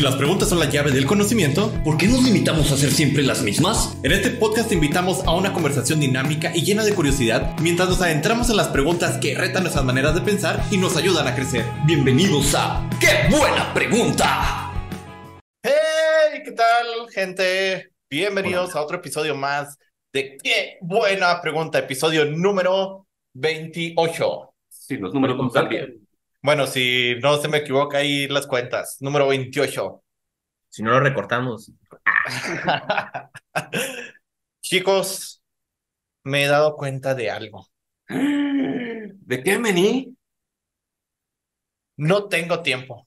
Si 0.00 0.06
las 0.06 0.16
preguntas 0.16 0.48
son 0.48 0.58
la 0.58 0.64
llave 0.64 0.92
del 0.92 1.04
conocimiento, 1.04 1.70
¿por 1.84 1.98
qué 1.98 2.06
nos 2.06 2.22
limitamos 2.22 2.70
a 2.70 2.74
hacer 2.74 2.90
siempre 2.90 3.22
las 3.22 3.42
mismas? 3.42 3.98
En 4.02 4.12
este 4.12 4.30
podcast 4.30 4.70
te 4.70 4.74
invitamos 4.74 5.22
a 5.26 5.34
una 5.34 5.52
conversación 5.52 6.00
dinámica 6.00 6.56
y 6.56 6.62
llena 6.62 6.84
de 6.84 6.94
curiosidad 6.94 7.54
mientras 7.60 7.90
nos 7.90 8.00
adentramos 8.00 8.48
en 8.48 8.56
las 8.56 8.68
preguntas 8.68 9.18
que 9.18 9.34
retan 9.34 9.62
nuestras 9.62 9.84
maneras 9.84 10.14
de 10.14 10.22
pensar 10.22 10.64
y 10.70 10.78
nos 10.78 10.96
ayudan 10.96 11.28
a 11.28 11.34
crecer. 11.34 11.66
Bienvenidos 11.84 12.54
a 12.54 12.88
¡Qué 12.98 13.28
buena 13.30 13.74
pregunta! 13.74 14.72
¡Hey! 15.62 16.40
¿Qué 16.46 16.52
tal, 16.52 17.10
gente? 17.12 17.92
Bienvenidos 18.08 18.74
a 18.76 18.80
otro 18.80 18.96
episodio 18.96 19.34
más 19.34 19.76
de 20.14 20.38
¡Qué 20.42 20.78
buena 20.80 21.42
pregunta! 21.42 21.78
Episodio 21.78 22.24
número 22.24 23.06
28. 23.34 24.54
Sí, 24.66 24.96
los 24.96 25.12
números 25.12 25.36
están 25.46 25.68
bien. 25.68 25.99
Bueno, 26.42 26.66
si 26.66 27.16
no 27.22 27.36
se 27.40 27.48
me 27.48 27.58
equivoca 27.58 27.98
ahí 27.98 28.26
las 28.28 28.46
cuentas. 28.46 28.96
Número 29.00 29.28
28. 29.28 30.02
Si 30.68 30.82
no 30.82 30.92
lo 30.92 31.00
recortamos. 31.00 31.72
Chicos, 34.62 35.42
me 36.24 36.44
he 36.44 36.48
dado 36.48 36.76
cuenta 36.76 37.14
de 37.14 37.30
algo. 37.30 37.66
¿De 38.08 39.42
qué, 39.42 39.58
Mení? 39.58 40.16
No 41.96 42.28
tengo 42.28 42.62
tiempo. 42.62 43.06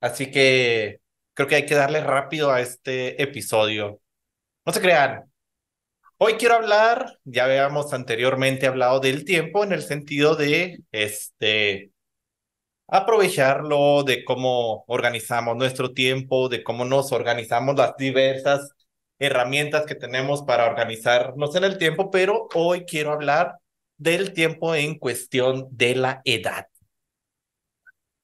Así 0.00 0.30
que 0.30 1.00
creo 1.34 1.48
que 1.48 1.56
hay 1.56 1.66
que 1.66 1.74
darle 1.74 2.00
rápido 2.02 2.50
a 2.52 2.60
este 2.60 3.22
episodio. 3.22 4.00
No 4.66 4.72
se 4.72 4.80
crean. 4.82 5.32
Hoy 6.18 6.34
quiero 6.34 6.56
hablar, 6.56 7.18
ya 7.24 7.44
habíamos 7.46 7.92
anteriormente 7.94 8.66
hablado 8.66 9.00
del 9.00 9.24
tiempo 9.24 9.64
en 9.64 9.72
el 9.72 9.82
sentido 9.82 10.36
de 10.36 10.82
este 10.92 11.93
aprovecharlo, 12.94 14.04
de 14.04 14.24
cómo 14.24 14.84
organizamos 14.86 15.56
nuestro 15.56 15.92
tiempo, 15.92 16.48
de 16.48 16.62
cómo 16.62 16.84
nos 16.84 17.10
organizamos 17.10 17.74
las 17.74 17.96
diversas 17.96 18.70
herramientas 19.18 19.84
que 19.84 19.96
tenemos 19.96 20.42
para 20.42 20.66
organizarnos 20.66 21.56
en 21.56 21.64
el 21.64 21.76
tiempo, 21.76 22.10
pero 22.12 22.48
hoy 22.54 22.84
quiero 22.84 23.12
hablar 23.12 23.56
del 23.96 24.32
tiempo 24.32 24.76
en 24.76 24.96
cuestión 24.96 25.66
de 25.72 25.96
la 25.96 26.22
edad. 26.24 26.68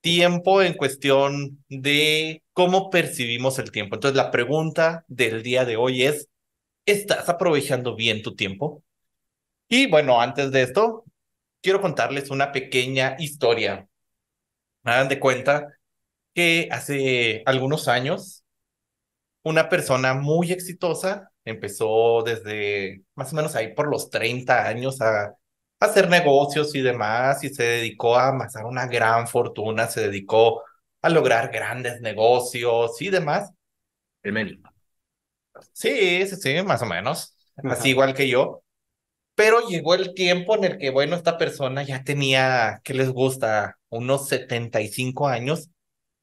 Tiempo 0.00 0.62
en 0.62 0.74
cuestión 0.74 1.64
de 1.68 2.44
cómo 2.52 2.90
percibimos 2.90 3.58
el 3.58 3.72
tiempo. 3.72 3.96
Entonces, 3.96 4.16
la 4.16 4.30
pregunta 4.30 5.04
del 5.08 5.42
día 5.42 5.64
de 5.64 5.76
hoy 5.76 6.04
es, 6.04 6.28
¿estás 6.86 7.28
aprovechando 7.28 7.96
bien 7.96 8.22
tu 8.22 8.36
tiempo? 8.36 8.84
Y 9.68 9.88
bueno, 9.88 10.20
antes 10.20 10.52
de 10.52 10.62
esto, 10.62 11.04
quiero 11.60 11.80
contarles 11.80 12.30
una 12.30 12.52
pequeña 12.52 13.16
historia 13.18 13.89
hagan 14.84 15.08
de 15.08 15.20
cuenta 15.20 15.68
que 16.34 16.68
hace 16.70 17.42
algunos 17.46 17.88
años 17.88 18.44
una 19.42 19.68
persona 19.68 20.14
muy 20.14 20.52
exitosa 20.52 21.30
empezó 21.44 22.22
desde 22.22 23.02
más 23.14 23.32
o 23.32 23.36
menos 23.36 23.56
ahí 23.56 23.74
por 23.74 23.88
los 23.88 24.10
30 24.10 24.66
años 24.66 25.00
a, 25.00 25.34
hacer 25.80 26.10
negocios 26.10 26.74
y 26.74 26.82
demás 26.82 27.42
y 27.42 27.48
se 27.48 27.62
dedicó 27.62 28.16
a 28.16 28.28
amasar 28.28 28.66
una 28.66 28.86
gran 28.86 29.26
fortuna, 29.26 29.86
se 29.86 30.02
dedicó 30.02 30.62
a 31.00 31.08
lograr 31.08 31.50
grandes 31.50 32.02
negocios 32.02 33.00
y 33.00 33.08
demás. 33.08 33.50
El 34.22 34.32
Meni. 34.34 34.62
Sí, 35.72 36.26
sí, 36.26 36.36
sí, 36.36 36.62
más 36.62 36.82
o 36.82 36.86
menos. 36.86 37.34
Así 37.64 37.88
igual 37.90 38.12
que 38.12 38.28
yo. 38.28 38.62
Pero 39.40 39.66
llegó 39.66 39.94
el 39.94 40.12
tiempo 40.12 40.54
en 40.54 40.64
el 40.64 40.76
que, 40.76 40.90
bueno, 40.90 41.16
esta 41.16 41.38
persona 41.38 41.82
ya 41.82 42.04
tenía, 42.04 42.82
¿qué 42.84 42.92
les 42.92 43.08
gusta? 43.08 43.78
Unos 43.88 44.28
75 44.28 45.28
años 45.28 45.70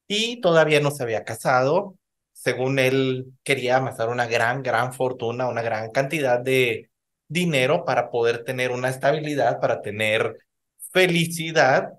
y 0.06 0.40
todavía 0.40 0.78
no 0.78 0.92
se 0.92 1.02
había 1.02 1.24
casado. 1.24 1.96
Según 2.32 2.78
él, 2.78 3.32
quería 3.42 3.78
amasar 3.78 4.08
una 4.08 4.26
gran, 4.28 4.62
gran 4.62 4.92
fortuna, 4.92 5.48
una 5.48 5.62
gran 5.62 5.90
cantidad 5.90 6.38
de 6.38 6.90
dinero 7.26 7.84
para 7.84 8.08
poder 8.12 8.44
tener 8.44 8.70
una 8.70 8.88
estabilidad, 8.88 9.58
para 9.58 9.82
tener 9.82 10.36
felicidad. 10.92 11.94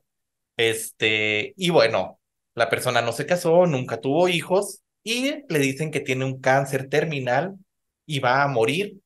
Este, 0.55 1.53
y 1.57 1.69
bueno, 1.69 2.17
la 2.55 2.69
persona 2.69 3.01
no 3.01 3.11
se 3.11 3.25
casó, 3.25 3.65
nunca 3.65 3.99
tuvo 3.99 4.29
hijos 4.29 4.83
y 5.03 5.43
le 5.49 5.59
dicen 5.59 5.91
que 5.91 5.99
tiene 5.99 6.23
un 6.23 6.39
cáncer 6.39 6.87
terminal 6.87 7.57
y 8.05 8.19
va 8.19 8.41
a 8.41 8.47
morir 8.47 9.01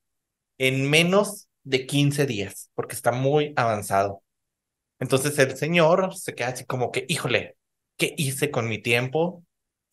en 0.58 0.88
menos 0.88 1.48
de 1.64 1.86
15 1.86 2.26
días, 2.26 2.70
porque 2.74 2.94
está 2.94 3.12
muy 3.12 3.52
avanzado. 3.56 4.22
Entonces 5.00 5.38
el 5.38 5.56
señor 5.56 6.14
se 6.14 6.34
queda 6.34 6.48
así 6.48 6.64
como 6.64 6.90
que, 6.92 7.06
híjole, 7.08 7.56
¿qué 7.96 8.14
hice 8.16 8.50
con 8.50 8.68
mi 8.68 8.80
tiempo? 8.80 9.44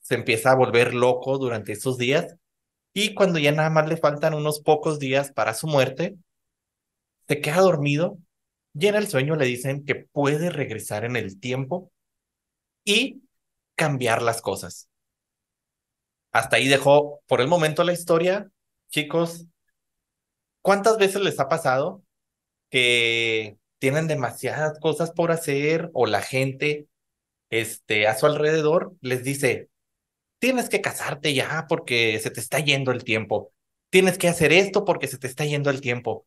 Se 0.02 0.16
empieza 0.16 0.52
a 0.52 0.56
volver 0.56 0.94
loco 0.94 1.38
durante 1.38 1.74
esos 1.74 1.98
días 1.98 2.36
y 2.94 3.14
cuando 3.14 3.40
ya 3.40 3.52
nada 3.52 3.70
más 3.70 3.88
le 3.88 3.98
faltan 3.98 4.34
unos 4.34 4.62
pocos 4.62 5.00
días 5.00 5.32
para 5.32 5.54
su 5.54 5.68
muerte, 5.68 6.18
se 7.28 7.42
queda 7.42 7.62
dormido 7.62 8.18
y 8.74 8.88
en 8.88 8.96
el 8.96 9.08
sueño 9.08 9.36
le 9.36 9.46
dicen 9.46 9.86
que 9.86 9.96
puede 9.96 10.50
regresar 10.50 11.06
en 11.06 11.16
el 11.16 11.40
tiempo 11.40 11.92
y 12.84 13.24
cambiar 13.76 14.22
las 14.22 14.42
cosas. 14.42 14.90
Hasta 16.32 16.58
ahí 16.58 16.68
dejó 16.68 17.22
por 17.28 17.42
el 17.42 17.48
momento 17.48 17.84
la 17.84 17.94
historia. 17.94 18.50
Chicos, 18.90 19.46
¿Cuántas 20.62 20.98
veces 20.98 21.22
les 21.22 21.40
ha 21.40 21.48
pasado 21.50 22.04
que 22.70 23.58
tienen 23.80 24.08
demasiadas 24.08 24.80
cosas 24.80 25.12
por 25.12 25.32
hacer 25.32 25.90
o 25.94 26.06
la 26.06 26.22
gente 26.22 26.88
este, 27.50 28.08
a 28.08 28.18
su 28.18 28.26
alrededor 28.28 28.94
les 29.02 29.24
dice, 29.24 29.70
tienes 30.40 30.70
que 30.70 30.82
casarte 30.82 31.34
ya 31.34 31.66
porque 31.70 32.20
se 32.20 32.32
te 32.32 32.40
está 32.40 32.60
yendo 32.60 32.92
el 32.92 33.04
tiempo, 33.04 33.52
tienes 33.90 34.18
que 34.18 34.28
hacer 34.28 34.54
esto 34.54 34.86
porque 34.86 35.08
se 35.08 35.18
te 35.18 35.28
está 35.28 35.46
yendo 35.46 35.70
el 35.70 35.82
tiempo, 35.82 36.26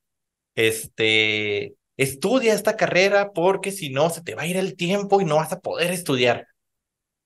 este, 0.54 1.76
estudia 1.96 2.54
esta 2.54 2.76
carrera 2.76 3.32
porque 3.32 3.72
si 3.72 3.90
no 3.90 4.10
se 4.10 4.22
te 4.22 4.34
va 4.34 4.42
a 4.42 4.46
ir 4.46 4.56
el 4.56 4.76
tiempo 4.76 5.20
y 5.20 5.24
no 5.24 5.36
vas 5.36 5.52
a 5.52 5.60
poder 5.60 5.92
estudiar. 5.92 6.48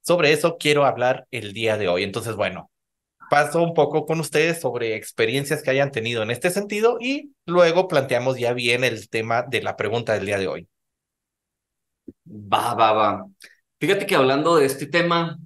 Sobre 0.00 0.32
eso 0.32 0.56
quiero 0.58 0.86
hablar 0.86 1.26
el 1.30 1.52
día 1.52 1.76
de 1.76 1.88
hoy. 1.88 2.02
Entonces, 2.02 2.34
bueno, 2.34 2.70
paso 3.28 3.62
un 3.62 3.74
poco 3.74 4.06
con 4.06 4.20
ustedes 4.20 4.60
sobre 4.60 4.96
experiencias 4.96 5.62
que 5.62 5.70
hayan 5.70 5.90
tenido 5.92 6.22
en 6.22 6.30
este 6.30 6.50
sentido 6.50 6.98
y 7.00 7.32
luego 7.46 7.88
planteamos 7.88 8.38
ya 8.38 8.52
bien 8.52 8.84
el 8.84 9.08
tema 9.08 9.42
de 9.42 9.62
la 9.62 9.76
pregunta 9.76 10.14
del 10.14 10.26
día 10.26 10.38
de 10.38 10.48
hoy. 10.48 10.68
Va, 12.26 12.74
va, 12.74 12.92
va. 12.92 13.26
Fíjate 13.80 14.06
que 14.06 14.14
hablando 14.16 14.56
de 14.56 14.66
este 14.66 14.86
tema, 14.86 15.38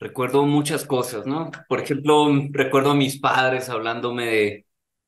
recuerdo 0.00 0.44
muchas 0.46 0.84
cosas, 0.84 1.26
¿no? 1.26 1.50
Por 1.68 1.80
ejemplo, 1.80 2.28
recuerdo 2.52 2.92
a 2.92 2.94
mis 2.94 3.20
padres 3.20 3.68
hablándome 3.68 4.26
de, 4.26 4.66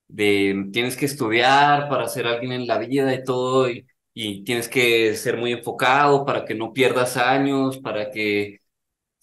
de 0.09 0.69
tienes 0.73 0.97
que 0.97 1.07
estudiar 1.07 1.89
para 1.89 2.09
ser 2.09 2.27
alguien 2.27 2.53
en 2.53 2.67
la 2.67 2.79
vida 2.79 3.15
y 3.15 3.25
todo, 3.25 3.71
y, 3.71 3.87
y 4.15 4.45
tienes 4.45 4.69
que 4.69 5.15
ser 5.17 5.37
muy 5.39 5.53
enfocado 5.53 6.25
para 6.27 6.45
que 6.45 6.55
no 6.55 6.73
pierdas 6.73 7.17
años, 7.17 7.79
para 7.79 8.11
que 8.11 8.61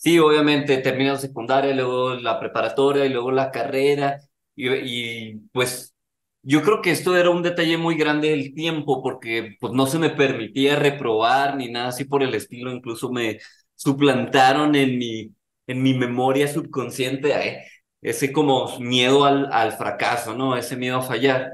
Sí, 0.05 0.19
obviamente 0.19 0.77
termino 0.77 1.17
secundaria, 1.17 1.73
luego 1.73 2.13
la 2.15 2.39
preparatoria 2.39 3.05
y 3.05 3.09
luego 3.09 3.31
la 3.31 3.49
carrera. 3.51 4.19
Y, 4.55 5.35
pues 5.51 5.95
yo 6.43 6.61
creo 6.61 6.81
que 6.81 6.91
esto 6.91 7.17
era 7.17 7.31
un 7.31 7.41
detalle 7.41 7.77
muy 7.77 7.95
grande 7.97 8.29
del 8.29 8.53
tiempo 8.53 9.01
porque 9.01 9.57
pues 9.59 9.73
no 9.73 9.87
se 9.87 9.97
me 9.97 10.11
permitía 10.11 10.75
reprobar 10.75 11.57
ni 11.57 11.71
nada 11.71 11.87
así 11.89 12.05
por 12.05 12.21
el 12.21 12.35
estilo. 12.35 12.71
Incluso 12.71 13.11
me 13.11 13.39
suplantaron 13.73 14.75
en 14.75 14.97
mi, 14.99 15.33
en 15.65 15.81
mi 15.81 15.95
memoria 15.95 16.47
subconsciente 16.47 17.63
ese 18.01 18.31
como 18.31 18.77
miedo 18.79 19.25
al, 19.25 19.51
al 19.51 19.71
fracaso, 19.73 20.35
¿no? 20.35 20.55
Ese 20.55 20.77
miedo 20.77 20.97
a 20.97 21.01
fallar. 21.01 21.51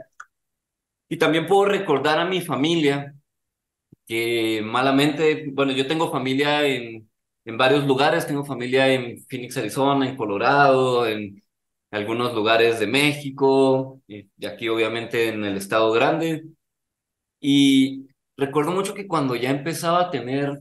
Y 1.09 1.18
también 1.18 1.47
puedo 1.47 1.66
recordar 1.66 2.19
a 2.19 2.25
mi 2.25 2.41
familia 2.41 3.13
que 4.07 4.62
malamente, 4.66 5.47
bueno, 5.53 5.73
yo 5.73 5.88
tengo 5.88 6.12
familia 6.12 6.66
en 6.68 7.10
en 7.46 7.57
varios 7.57 7.85
lugares. 7.85 8.28
Tengo 8.28 8.46
familia 8.46 8.91
en 8.94 9.24
Phoenix, 9.25 9.57
Arizona, 9.57 10.07
en 10.07 10.16
Colorado, 10.16 11.07
en 11.07 11.42
algunos 11.92 12.33
lugares 12.33 12.80
de 12.80 12.88
México, 12.88 14.01
y 14.07 14.27
aquí 14.45 14.69
obviamente 14.69 15.30
en 15.30 15.44
el 15.45 15.57
estado 15.57 15.92
grande. 15.92 16.45
Y 17.39 18.07
recuerdo 18.38 18.71
mucho 18.71 18.94
que 18.94 19.07
cuando 19.07 19.36
ya 19.36 19.50
empezaba 19.50 20.01
a 20.01 20.12
tener, 20.12 20.60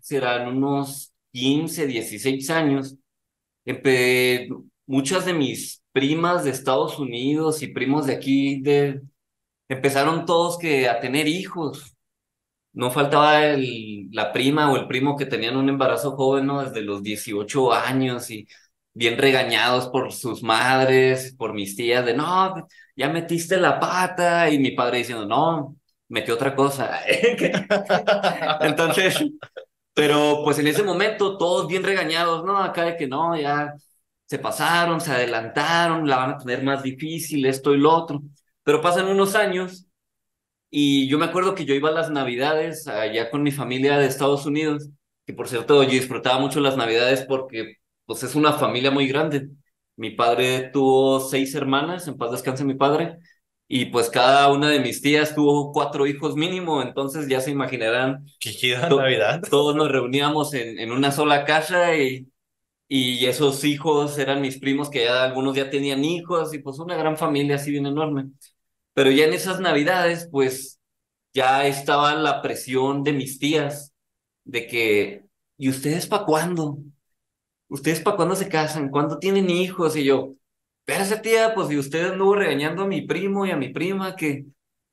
serán 0.00 0.48
unos 0.48 1.12
15, 1.32 1.86
16 1.86 2.50
años, 2.50 2.96
muchas 4.86 5.24
de 5.24 5.34
mis 5.34 5.82
primas 5.92 6.44
de 6.44 6.50
Estados 6.50 6.98
Unidos 6.98 7.62
y 7.62 7.68
primos 7.68 8.06
de 8.06 8.14
aquí 8.14 8.60
de, 8.60 9.02
empezaron 9.68 10.26
todos 10.26 10.58
que 10.58 10.88
a 10.88 11.00
tener 11.00 11.28
hijos 11.28 11.91
no 12.72 12.90
faltaba 12.90 13.44
el, 13.46 14.08
la 14.12 14.32
prima 14.32 14.70
o 14.72 14.76
el 14.76 14.86
primo 14.86 15.16
que 15.16 15.26
tenían 15.26 15.56
un 15.56 15.68
embarazo 15.68 16.12
joven, 16.16 16.46
¿no? 16.46 16.62
Desde 16.64 16.82
los 16.82 17.02
18 17.02 17.72
años 17.72 18.30
y 18.30 18.46
bien 18.94 19.18
regañados 19.18 19.88
por 19.88 20.12
sus 20.12 20.42
madres, 20.42 21.34
por 21.36 21.54
mis 21.54 21.76
tías, 21.76 22.04
de 22.04 22.14
no, 22.14 22.66
ya 22.96 23.08
metiste 23.08 23.56
la 23.56 23.80
pata, 23.80 24.50
y 24.50 24.58
mi 24.58 24.72
padre 24.72 24.98
diciendo, 24.98 25.26
no, 25.26 25.76
metió 26.08 26.34
otra 26.34 26.54
cosa. 26.54 27.00
Entonces, 28.60 29.22
Pero 29.94 30.42
pues 30.44 30.58
en 30.58 30.66
ese 30.68 30.82
momento 30.82 31.36
todos 31.36 31.68
bien 31.68 31.82
regañados, 31.82 32.44
¿no? 32.44 32.58
Acá 32.58 32.84
de 32.84 32.96
que 32.96 33.06
no, 33.06 33.36
ya 33.38 33.74
se 34.26 34.38
pasaron, 34.38 35.00
se 35.00 35.12
adelantaron, 35.12 36.08
la 36.08 36.16
van 36.16 36.30
a 36.32 36.38
tener 36.38 36.62
más 36.62 36.82
difícil, 36.82 37.44
esto 37.46 37.74
y 37.74 37.78
lo 37.78 37.92
otro. 37.94 38.22
Pero 38.62 38.80
pasan 38.80 39.08
unos 39.08 39.34
años 39.34 39.86
y 40.72 41.08
yo 41.08 41.18
me 41.18 41.26
acuerdo 41.26 41.54
que 41.54 41.66
yo 41.66 41.74
iba 41.76 41.90
a 41.90 41.92
las 41.92 42.10
navidades 42.10 42.88
allá 42.88 43.30
con 43.30 43.44
mi 43.44 43.52
familia 43.52 43.98
de 43.98 44.06
Estados 44.06 44.46
Unidos, 44.46 44.90
que 45.26 45.34
por 45.34 45.48
cierto 45.48 45.82
yo 45.84 45.90
disfrutaba 45.90 46.40
mucho 46.40 46.60
las 46.60 46.76
navidades 46.78 47.22
porque 47.28 47.76
pues 48.06 48.24
es 48.24 48.34
una 48.34 48.54
familia 48.54 48.90
muy 48.90 49.06
grande. 49.08 49.50
Mi 49.96 50.10
padre 50.10 50.70
tuvo 50.72 51.20
seis 51.20 51.54
hermanas, 51.54 52.08
en 52.08 52.16
paz 52.18 52.32
descanse 52.32 52.64
mi 52.64 52.74
padre, 52.74 53.18
y 53.68 53.86
pues 53.86 54.10
cada 54.10 54.50
una 54.52 54.70
de 54.70 54.80
mis 54.80 55.02
tías 55.02 55.34
tuvo 55.34 55.72
cuatro 55.72 56.06
hijos 56.06 56.36
mínimo, 56.36 56.82
entonces 56.82 57.28
ya 57.28 57.40
se 57.42 57.50
imaginarán. 57.52 58.26
Qué 58.40 58.52
Navidad. 58.96 59.42
Todos 59.50 59.76
nos 59.76 59.90
reuníamos 59.92 60.54
en, 60.54 60.78
en 60.80 60.92
una 60.92 61.12
sola 61.12 61.44
casa 61.44 61.96
y, 61.96 62.28
y 62.88 63.26
esos 63.26 63.64
hijos 63.64 64.18
eran 64.18 64.40
mis 64.42 64.58
primos 64.58 64.90
que 64.90 65.04
ya 65.04 65.24
algunos 65.24 65.56
ya 65.56 65.70
tenían 65.70 66.04
hijos 66.04 66.54
y 66.54 66.58
pues 66.60 66.78
una 66.78 66.96
gran 66.96 67.16
familia 67.16 67.56
así 67.56 67.70
bien 67.70 67.86
enorme. 67.86 68.30
Pero 68.94 69.10
ya 69.10 69.24
en 69.24 69.32
esas 69.34 69.60
navidades 69.60 70.28
pues 70.30 70.80
ya 71.32 71.66
estaba 71.66 72.14
la 72.14 72.42
presión 72.42 73.02
de 73.04 73.12
mis 73.12 73.38
tías 73.38 73.92
de 74.44 74.66
que, 74.66 75.24
¿y 75.56 75.68
ustedes 75.68 76.06
para 76.06 76.24
cuándo? 76.24 76.78
¿Ustedes 77.68 78.00
para 78.00 78.16
cuándo 78.16 78.34
se 78.36 78.48
casan? 78.48 78.90
¿Cuándo 78.90 79.18
tienen 79.18 79.48
hijos? 79.50 79.96
Y 79.96 80.04
yo, 80.04 80.34
espérate 80.86 81.16
tía, 81.22 81.54
pues 81.54 81.68
si 81.68 81.78
usted 81.78 82.12
anduvo 82.12 82.34
regañando 82.36 82.82
a 82.82 82.86
mi 82.86 83.02
primo 83.02 83.46
y 83.46 83.50
a 83.50 83.56
mi 83.56 83.70
prima 83.70 84.14
que, 84.16 84.46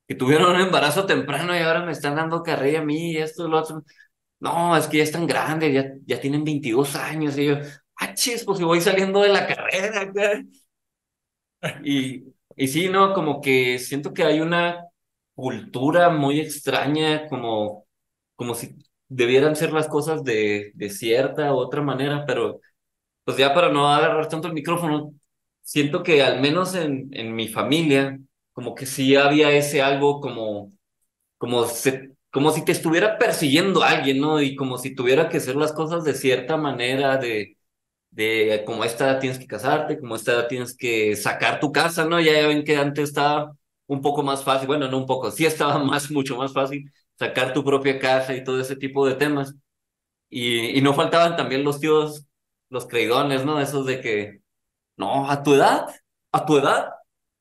que 0.08 0.14
tuvieron 0.14 0.54
un 0.54 0.60
embarazo 0.60 1.06
temprano 1.06 1.54
y 1.54 1.58
ahora 1.60 1.84
me 1.84 1.92
están 1.92 2.16
dando 2.16 2.42
carrera 2.42 2.80
a 2.80 2.84
mí 2.84 3.12
y 3.12 3.18
esto 3.18 3.46
y 3.46 3.50
lo 3.50 3.58
otro. 3.58 3.84
No, 4.40 4.76
es 4.76 4.86
que 4.88 4.98
ya 4.98 5.04
están 5.04 5.26
grandes, 5.26 5.74
ya, 5.74 5.92
ya 6.06 6.20
tienen 6.20 6.44
22 6.44 6.96
años. 6.96 7.36
Y 7.38 7.46
yo, 7.46 7.56
ah, 7.96 8.14
chis, 8.14 8.44
pues 8.44 8.58
si 8.58 8.64
voy 8.64 8.80
saliendo 8.80 9.20
de 9.20 9.28
la 9.28 9.46
carrera. 9.46 10.12
Y, 11.84 12.24
y 12.56 12.68
sí, 12.68 12.88
no, 12.88 13.14
como 13.14 13.40
que 13.40 13.78
siento 13.78 14.12
que 14.12 14.24
hay 14.24 14.40
una 14.40 14.86
cultura 15.34 16.10
muy 16.10 16.40
extraña, 16.40 17.26
como, 17.28 17.86
como 18.36 18.54
si 18.54 18.76
debieran 19.08 19.56
ser 19.56 19.72
las 19.72 19.88
cosas 19.88 20.22
de, 20.24 20.72
de 20.74 20.90
cierta 20.90 21.52
u 21.54 21.56
otra 21.58 21.82
manera, 21.82 22.24
pero 22.26 22.60
pues 23.24 23.36
ya 23.38 23.54
para 23.54 23.70
no 23.70 23.88
agarrar 23.88 24.28
tanto 24.28 24.48
el 24.48 24.54
micrófono, 24.54 25.14
siento 25.62 26.02
que 26.02 26.22
al 26.22 26.40
menos 26.40 26.74
en, 26.74 27.08
en 27.12 27.34
mi 27.34 27.48
familia, 27.48 28.18
como 28.52 28.74
que 28.74 28.86
sí 28.86 29.16
había 29.16 29.52
ese 29.52 29.82
algo 29.82 30.20
como, 30.20 30.70
como, 31.38 31.66
se, 31.66 32.12
como 32.30 32.52
si 32.52 32.64
te 32.64 32.72
estuviera 32.72 33.18
persiguiendo 33.18 33.82
alguien, 33.82 34.20
¿no? 34.20 34.42
Y 34.42 34.56
como 34.56 34.78
si 34.78 34.94
tuviera 34.94 35.28
que 35.28 35.38
hacer 35.38 35.56
las 35.56 35.72
cosas 35.72 36.04
de 36.04 36.14
cierta 36.14 36.56
manera, 36.56 37.16
de, 37.18 37.56
de 38.10 38.62
como 38.66 38.84
esta 38.84 39.10
edad 39.10 39.20
tienes 39.20 39.38
que 39.38 39.46
casarte, 39.46 39.98
como 39.98 40.16
esta 40.16 40.32
edad 40.32 40.48
tienes 40.48 40.76
que 40.76 41.16
sacar 41.16 41.60
tu 41.60 41.72
casa, 41.72 42.04
¿no? 42.04 42.20
Ya 42.20 42.46
ven 42.46 42.64
que 42.64 42.76
antes 42.76 43.10
estaba 43.10 43.56
un 43.86 44.02
poco 44.02 44.22
más 44.22 44.44
fácil, 44.44 44.68
bueno, 44.68 44.88
no 44.88 44.98
un 44.98 45.06
poco, 45.06 45.30
sí 45.30 45.46
estaba 45.46 45.78
más, 45.84 46.10
mucho 46.10 46.36
más 46.36 46.52
fácil 46.52 46.90
sacar 47.18 47.52
tu 47.52 47.64
propia 47.64 47.98
casa 47.98 48.34
y 48.34 48.44
todo 48.44 48.60
ese 48.60 48.76
tipo 48.76 49.06
de 49.06 49.14
temas. 49.14 49.54
Y, 50.30 50.80
no 50.82 50.94
faltaban 50.94 51.36
también 51.36 51.64
los 51.64 51.80
tíos, 51.80 52.26
los 52.70 52.86
creidones, 52.86 53.44
¿no? 53.44 53.60
Esos 53.60 53.86
de 53.86 54.00
que, 54.00 54.42
no, 54.96 55.30
a 55.30 55.42
tu 55.42 55.54
edad, 55.54 55.86
a 56.32 56.46
tu 56.46 56.58
edad, 56.58 56.90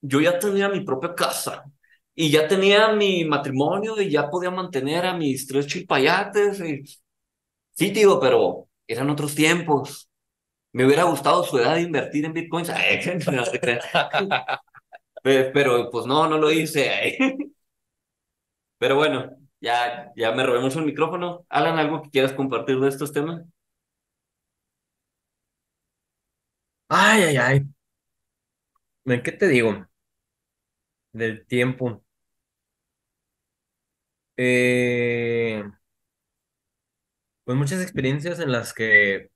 yo 0.02 0.22
ya 0.22 0.40
tenía 0.40 0.70
mi 0.70 0.82
propia 0.82 1.16
casa 1.16 1.66
y 2.16 2.32
ya 2.32 2.48
tenía 2.48 2.94
mi 2.94 3.26
matrimonio 3.26 4.02
y 4.02 4.10
ya 4.12 4.30
podía 4.30 4.52
mantener 4.52 5.06
a 5.06 5.16
mis 5.16 5.48
tres 5.48 5.68
chilpayates. 5.68 6.60
Sí, 7.72 7.92
tío, 7.94 8.20
pero 8.20 8.68
eran 8.88 9.10
otros 9.10 9.36
tiempos. 9.36 10.09
Me 10.74 10.86
hubiera 10.86 11.04
gustado 11.04 11.44
su 11.44 11.58
edad 11.60 11.76
de 11.76 11.82
invertir 11.82 12.26
en 12.26 12.34
bitcoins. 12.34 12.72
pero 15.24 15.90
pues 15.92 16.06
no, 16.06 16.28
no 16.28 16.38
lo 16.38 16.52
hice. 16.52 17.18
Pero 18.78 18.96
bueno, 18.96 19.30
ya, 19.62 20.12
ya 20.16 20.32
me 20.32 20.44
robé 20.46 20.60
mucho 20.62 20.80
el 20.80 20.86
micrófono. 20.86 21.46
Alan, 21.50 21.78
¿algo 21.78 22.02
que 22.02 22.10
quieras 22.10 22.34
compartir 22.34 22.80
de 22.80 22.90
estos 22.90 23.12
temas? 23.14 23.44
Ay, 26.90 27.24
ay, 27.24 27.38
ay. 27.38 27.66
¿De 29.04 29.22
qué 29.24 29.32
te 29.34 29.48
digo? 29.50 29.86
Del 31.14 31.46
tiempo. 31.46 32.04
Eh, 34.38 35.62
pues 37.44 37.58
muchas 37.58 37.82
experiencias 37.82 38.40
en 38.40 38.52
las 38.52 38.74
que 38.74 39.30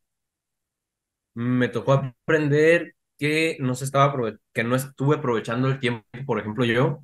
me 1.34 1.68
tocó 1.70 1.94
aprender 1.94 2.96
que 3.18 3.58
no 3.60 3.76
se 3.76 3.86
estaba 3.86 4.14
que 4.54 4.64
no 4.64 4.76
estuve 4.76 5.18
aprovechando 5.18 5.68
el 5.68 5.80
tiempo, 5.80 6.06
por 6.26 6.40
ejemplo, 6.40 6.66
yo, 6.66 7.04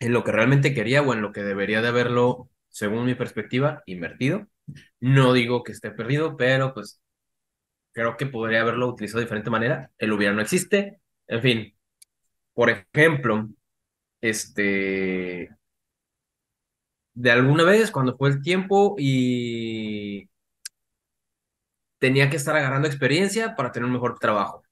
en 0.00 0.12
lo 0.12 0.24
que 0.24 0.32
realmente 0.32 0.74
quería 0.74 1.02
o 1.02 1.12
en 1.14 1.22
lo 1.22 1.32
que 1.32 1.42
debería 1.42 1.82
de 1.82 1.88
haberlo, 1.88 2.50
según 2.68 3.06
mi 3.06 3.14
perspectiva, 3.14 3.82
invertido. 3.86 4.48
No 5.00 5.32
digo 5.32 5.62
que 5.64 5.72
esté 5.72 5.90
perdido, 5.92 6.36
pero 6.36 6.74
pues 6.74 7.00
creo 7.92 8.16
que 8.16 8.26
podría 8.26 8.62
haberlo 8.62 8.88
utilizado 8.88 9.20
de 9.20 9.26
diferente 9.26 9.50
manera. 9.50 9.90
El 9.98 10.12
hubiera 10.12 10.34
no 10.34 10.42
existe. 10.42 11.00
En 11.28 11.42
fin, 11.42 11.76
por 12.54 12.70
ejemplo, 12.70 13.48
este, 14.20 15.50
de 17.14 17.30
alguna 17.30 17.64
vez 17.64 17.90
cuando 17.90 18.16
fue 18.16 18.30
el 18.30 18.42
tiempo 18.42 18.96
y 18.98 20.28
tenía 22.02 22.28
que 22.30 22.36
estar 22.36 22.56
agarrando 22.56 22.88
experiencia 22.88 23.54
para 23.54 23.70
tener 23.72 23.86
un 23.86 23.92
mejor 23.92 24.18
trabajo. 24.18 24.64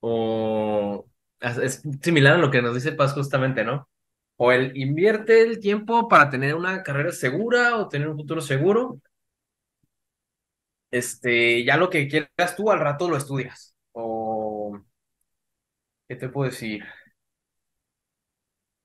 O 0.00 1.06
es 1.40 1.82
similar 2.02 2.34
a 2.34 2.38
lo 2.38 2.50
que 2.50 2.62
nos 2.62 2.74
dice 2.74 2.92
Paz 2.92 3.14
justamente, 3.14 3.64
¿no? 3.64 3.88
O 4.36 4.52
él 4.52 4.72
invierte 4.76 5.42
el 5.42 5.60
tiempo 5.60 6.08
para 6.08 6.30
tener 6.30 6.54
una 6.56 6.82
carrera 6.82 7.12
segura 7.12 7.76
o 7.78 7.88
tener 7.88 8.08
un 8.08 8.16
futuro 8.16 8.40
seguro, 8.40 9.00
este, 10.90 11.64
ya 11.64 11.76
lo 11.76 11.90
que 11.90 12.08
quieras 12.08 12.56
tú 12.56 12.70
al 12.70 12.80
rato 12.80 13.08
lo 13.08 13.16
estudias. 13.16 13.76
O, 13.92 14.78
¿qué 16.08 16.16
te 16.16 16.28
puedo 16.28 16.50
decir? 16.50 16.84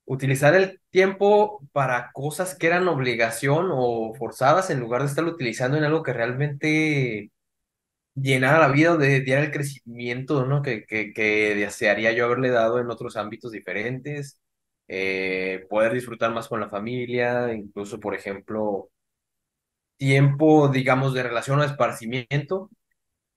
Utilizar 0.04 0.54
el 0.54 0.80
tiempo 0.90 1.60
para 1.72 2.12
cosas 2.12 2.54
que 2.56 2.68
eran 2.68 2.86
obligación 2.88 3.70
o 3.72 4.14
forzadas 4.14 4.70
en 4.70 4.78
lugar 4.80 5.02
de 5.02 5.08
estarlo 5.08 5.32
utilizando 5.32 5.76
en 5.76 5.84
algo 5.84 6.02
que 6.04 6.12
realmente 6.12 7.32
llenara 8.16 8.58
la 8.60 8.68
vida 8.68 8.96
de 8.96 9.20
diera 9.22 9.42
el 9.42 9.52
crecimiento, 9.52 10.44
¿no? 10.46 10.62
Que, 10.62 10.84
que, 10.86 11.12
que 11.14 11.54
desearía 11.56 12.12
yo 12.12 12.26
haberle 12.26 12.50
dado 12.50 12.80
en 12.80 12.90
otros 12.90 13.16
ámbitos 13.16 13.52
diferentes. 13.52 14.40
Eh, 14.88 15.66
poder 15.70 15.92
disfrutar 15.94 16.32
más 16.32 16.48
con 16.48 16.60
la 16.60 16.68
familia, 16.70 17.52
incluso, 17.54 18.00
por 18.00 18.14
ejemplo, 18.14 18.90
tiempo, 19.96 20.68
digamos, 20.68 21.14
de 21.14 21.22
relación 21.22 21.60
o 21.60 21.64
esparcimiento, 21.64 22.70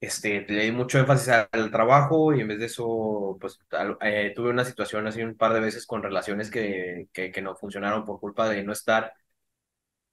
este, 0.01 0.45
le 0.49 0.65
di 0.65 0.71
mucho 0.73 0.99
énfasis 0.99 1.29
al 1.51 1.71
trabajo 1.71 2.33
y 2.35 2.41
en 2.41 2.49
vez 2.49 2.59
de 2.59 2.65
eso, 2.67 3.37
pues 3.41 3.59
eh, 4.01 4.33
tuve 4.35 4.51
una 4.51 4.65
situación 4.65 5.07
así 5.07 5.23
un 5.23 5.37
par 5.37 5.53
de 5.53 5.61
veces 5.61 5.85
con 5.87 6.03
relaciones 6.03 6.51
que, 6.51 7.07
que, 7.13 7.31
que 7.31 7.41
no 7.41 7.55
funcionaron 7.55 8.05
por 8.05 8.19
culpa 8.19 8.49
de 8.49 8.63
no 8.63 8.73
estar 8.73 9.13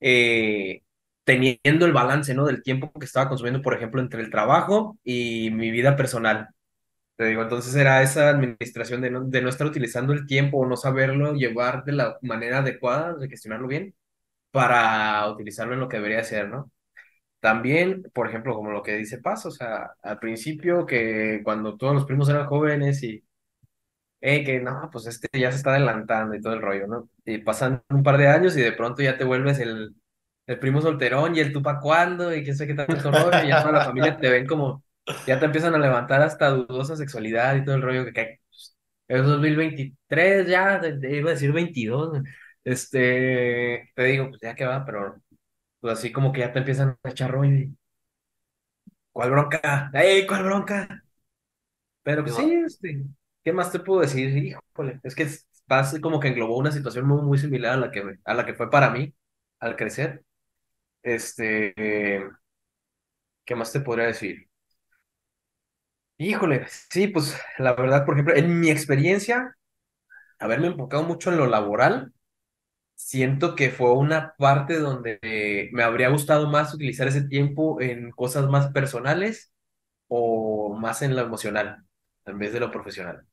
eh, 0.00 0.82
teniendo 1.26 1.87
el 1.87 1.92
balance, 1.92 2.35
¿no? 2.35 2.47
Del 2.47 2.62
tiempo 2.62 2.92
que 2.92 3.06
estaba 3.06 3.28
consumiendo, 3.28 3.62
por 3.62 3.75
ejemplo, 3.75 4.00
entre 4.00 4.23
el 4.23 4.30
trabajo 4.30 4.99
y 5.04 5.50
mi 5.52 5.71
vida 5.73 5.97
personal. 5.97 6.50
Te 7.16 7.26
digo, 7.26 7.42
entonces 7.42 7.75
era 7.76 8.02
esa 8.02 8.30
administración 8.30 9.00
de 9.02 9.11
no, 9.11 9.25
de 9.25 9.42
no 9.42 9.49
estar 9.50 9.66
utilizando 9.66 10.12
el 10.12 10.26
tiempo 10.26 10.59
o 10.59 10.66
no 10.66 10.76
saberlo 10.76 11.35
llevar 11.35 11.85
de 11.85 11.92
la 11.92 12.18
manera 12.23 12.59
adecuada, 12.59 13.14
de 13.16 13.28
gestionarlo 13.28 13.68
bien, 13.68 13.95
para 14.52 15.28
utilizarlo 15.30 15.75
en 15.75 15.80
lo 15.80 15.88
que 15.88 15.99
debería 15.99 16.25
ser, 16.25 16.49
¿no? 16.50 16.73
También, 17.40 18.04
por 18.14 18.28
ejemplo, 18.28 18.54
como 18.54 18.71
lo 18.73 18.83
que 18.83 18.97
dice 18.97 19.18
Paz, 19.18 19.47
o 19.47 19.50
sea, 19.52 19.95
al 20.02 20.18
principio 20.21 20.87
que 20.87 21.42
cuando 21.45 21.76
todos 21.76 21.95
los 21.95 22.06
primos 22.06 22.28
eran 22.28 22.47
jóvenes 22.47 23.02
y, 23.02 23.25
eh, 24.21 24.45
que 24.45 24.61
no, 24.61 24.88
pues 24.92 25.06
este 25.06 25.28
ya 25.38 25.50
se 25.52 25.59
está 25.59 25.71
adelantando 25.71 26.35
y 26.35 26.40
todo 26.40 26.54
el 26.54 26.62
rollo, 26.62 26.87
¿no? 26.87 27.11
Y 27.25 27.38
pasan 27.38 27.83
un 27.90 28.02
par 28.02 28.18
de 28.18 28.28
años 28.28 28.56
y 28.56 28.62
de 28.62 28.73
pronto 28.73 29.02
ya 29.02 29.18
te 29.18 29.25
vuelves 29.25 29.59
el, 29.61 29.95
el 30.46 30.58
primo 30.58 30.80
solterón 30.80 31.36
y 31.36 31.40
el 31.40 31.52
tú 31.52 31.62
pa' 31.62 31.80
cuándo 31.80 32.34
y 32.34 32.42
quién 32.44 32.56
sé 32.56 32.66
qué 32.66 32.74
tanto 32.74 33.10
rollo 33.10 33.44
y 33.44 33.48
ya 33.48 33.60
toda 33.62 33.72
la 33.72 33.84
familia 33.84 34.16
te 34.16 34.30
ven 34.30 34.46
como, 34.46 34.84
ya 35.26 35.38
te 35.38 35.46
empiezan 35.46 35.74
a 35.74 35.78
levantar 35.78 36.22
hasta 36.22 36.50
dudosa 36.50 36.96
sexualidad 36.96 37.56
y 37.56 37.64
todo 37.64 37.74
el 37.74 37.82
rollo 37.82 38.04
que, 38.04 38.12
que 38.12 38.40
es 39.08 39.24
2023 39.24 40.48
ya, 40.48 40.80
iba 41.02 41.30
a 41.30 41.34
decir 41.34 41.52
22, 41.52 42.22
este, 42.64 43.90
te 43.94 44.04
digo, 44.04 44.28
pues 44.28 44.40
ya 44.40 44.54
que 44.54 44.64
va, 44.64 44.84
pero 44.84 45.20
pues 45.80 45.98
así 45.98 46.12
como 46.12 46.32
que 46.32 46.40
ya 46.40 46.52
te 46.52 46.60
empiezan 46.60 46.96
a 47.02 47.10
echar 47.10 47.30
rollo 47.30 47.52
y, 47.52 47.76
¿cuál 49.12 49.30
bronca? 49.30 49.90
¡Ey, 49.94 50.26
cuál 50.26 50.44
bronca! 50.44 51.02
Pero 52.02 52.22
pues 52.22 52.36
sí, 52.36 52.54
este, 52.64 53.04
¿qué 53.42 53.52
más 53.52 53.72
te 53.72 53.80
puedo 53.80 54.00
decir? 54.00 54.30
Híjole, 54.36 55.00
es 55.02 55.14
que 55.14 55.28
como 56.00 56.20
que 56.20 56.28
englobó 56.28 56.56
una 56.56 56.70
situación 56.70 57.06
muy, 57.06 57.22
muy 57.22 57.38
similar 57.38 57.74
a 57.74 57.76
la 57.76 57.90
que, 57.90 58.18
a 58.24 58.34
la 58.34 58.46
que 58.46 58.54
fue 58.54 58.70
para 58.70 58.90
mí 58.90 59.12
al 59.58 59.76
crecer. 59.76 60.22
Este, 61.06 61.75
¿qué 63.44 63.54
más 63.54 63.72
te 63.72 63.80
podría 63.80 64.06
decir? 64.06 64.48
Híjole, 66.18 66.66
sí, 66.90 67.08
pues 67.08 67.36
la 67.58 67.75
verdad, 67.75 68.06
por 68.06 68.14
ejemplo, 68.14 68.34
en 68.34 68.58
mi 68.60 68.70
experiencia, 68.70 69.54
haberme 70.38 70.68
enfocado 70.68 71.04
mucho 71.04 71.30
en 71.32 71.38
lo 71.38 71.46
laboral, 71.48 72.14
siento 72.96 73.56
que 73.56 73.70
fue 73.70 73.92
una 73.94 74.34
parte 74.38 74.78
donde 74.80 75.20
me 75.72 75.84
habría 75.84 76.10
gustado 76.10 76.48
más 76.50 76.75
utilizar 76.75 77.08
ese 77.08 77.22
tiempo 77.28 77.80
en 77.82 78.12
cosas 78.12 78.48
más 78.48 78.72
personales 78.72 79.52
o 80.08 80.76
más 80.78 81.02
en 81.02 81.16
lo 81.16 81.22
emocional, 81.22 81.84
en 82.26 82.38
vez 82.38 82.52
de 82.54 82.60
lo 82.60 82.72
profesional. 82.72 83.26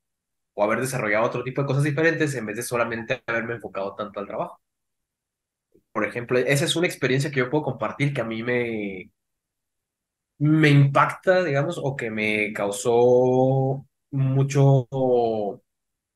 O 0.56 0.64
haber 0.66 0.82
desarrollado 0.82 1.26
otro 1.28 1.44
tipo 1.46 1.62
de 1.64 1.68
cosas 1.68 1.84
diferentes 1.86 2.36
en 2.36 2.48
vez 2.48 2.58
de 2.58 2.64
solamente 2.64 3.24
haberme 3.28 3.56
enfocado 3.56 3.96
tanto 3.96 4.22
al 4.22 4.28
trabajo. 4.28 4.63
Por 5.94 6.06
ejemplo, 6.06 6.38
esa 6.40 6.66
es 6.66 6.76
una 6.76 6.88
experiencia 6.88 7.32
que 7.32 7.40
yo 7.40 7.50
puedo 7.50 7.64
compartir 7.64 8.14
que 8.14 8.22
a 8.22 8.26
mí 8.26 8.44
me, 8.44 9.12
me 10.40 10.70
impacta, 10.70 11.44
digamos, 11.44 11.80
o 11.82 11.96
que 11.96 12.10
me 12.12 12.52
causó 12.54 13.86
mucho 14.12 14.88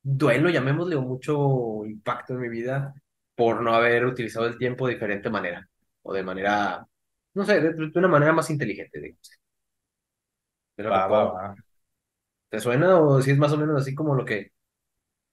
duelo, 0.03 0.49
llamémosle, 0.49 0.95
o 0.95 1.01
mucho 1.01 1.85
impacto 1.85 2.33
en 2.33 2.39
mi 2.41 2.49
vida 2.49 2.93
por 3.35 3.61
no 3.61 3.73
haber 3.75 4.05
utilizado 4.05 4.47
el 4.47 4.57
tiempo 4.57 4.87
de 4.87 4.93
diferente 4.95 5.29
manera, 5.29 5.69
o 6.03 6.13
de 6.13 6.23
manera, 6.23 6.87
no 7.33 7.45
sé, 7.45 7.61
de, 7.61 7.73
de 7.73 7.99
una 7.99 8.07
manera 8.07 8.33
más 8.33 8.49
inteligente, 8.49 8.99
digamos. 9.01 9.31
Va, 10.85 11.01
va, 11.11 11.19
va. 11.33 11.55
¿Te 12.49 12.59
suena 12.59 12.99
o 12.99 13.21
si 13.21 13.31
es 13.31 13.37
más 13.37 13.53
o 13.53 13.57
menos 13.57 13.81
así 13.81 13.95
como 13.95 14.15
lo 14.15 14.25
que, 14.25 14.53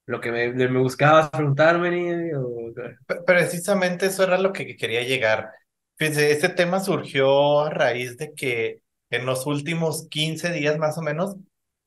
lo 0.06 0.20
que 0.20 0.30
me, 0.32 0.52
me 0.52 0.78
buscabas 0.80 1.30
preguntarme? 1.30 2.34
o- 2.36 2.72
Pre- 3.06 3.22
Precisamente 3.26 4.06
eso 4.06 4.24
era 4.24 4.38
lo 4.38 4.52
que 4.52 4.76
quería 4.76 5.02
llegar. 5.02 5.50
Fíjense, 5.96 6.30
este 6.32 6.48
tema 6.50 6.80
surgió 6.80 7.60
a 7.60 7.70
raíz 7.70 8.16
de 8.18 8.34
que 8.34 8.82
en 9.10 9.26
los 9.26 9.46
últimos 9.46 10.08
15 10.08 10.50
días 10.52 10.78
más 10.78 10.98
o 10.98 11.02
menos 11.02 11.36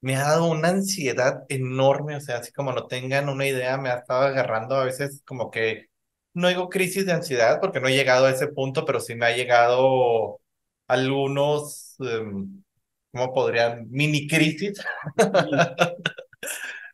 me 0.02 0.16
ha 0.16 0.22
dado 0.24 0.46
una 0.50 0.70
ansiedad 0.70 1.44
enorme, 1.50 2.16
o 2.16 2.22
sea, 2.22 2.38
así 2.38 2.52
como 2.54 2.72
no 2.72 2.88
tengan 2.88 3.30
una 3.30 3.46
idea, 3.48 3.78
me 3.78 3.90
ha 3.90 3.96
estado 3.98 4.24
agarrando 4.26 4.76
a 4.76 4.86
veces 4.86 5.22
como 5.26 5.50
que 5.52 5.88
no 6.34 6.48
digo 6.50 6.70
crisis 6.70 7.06
de 7.06 7.14
ansiedad 7.14 7.60
porque 7.60 7.80
no 7.82 7.88
he 7.88 7.96
llegado 7.96 8.26
a 8.28 8.32
ese 8.32 8.48
punto, 8.48 8.86
pero 8.86 9.00
sí 9.00 9.16
me 9.16 9.26
ha 9.26 9.36
llegado 9.36 10.40
algunos, 10.88 11.96
em, 12.00 12.64
¿cómo 13.12 13.34
podrían? 13.34 13.88
Mini 13.90 14.28
crisis 14.28 14.80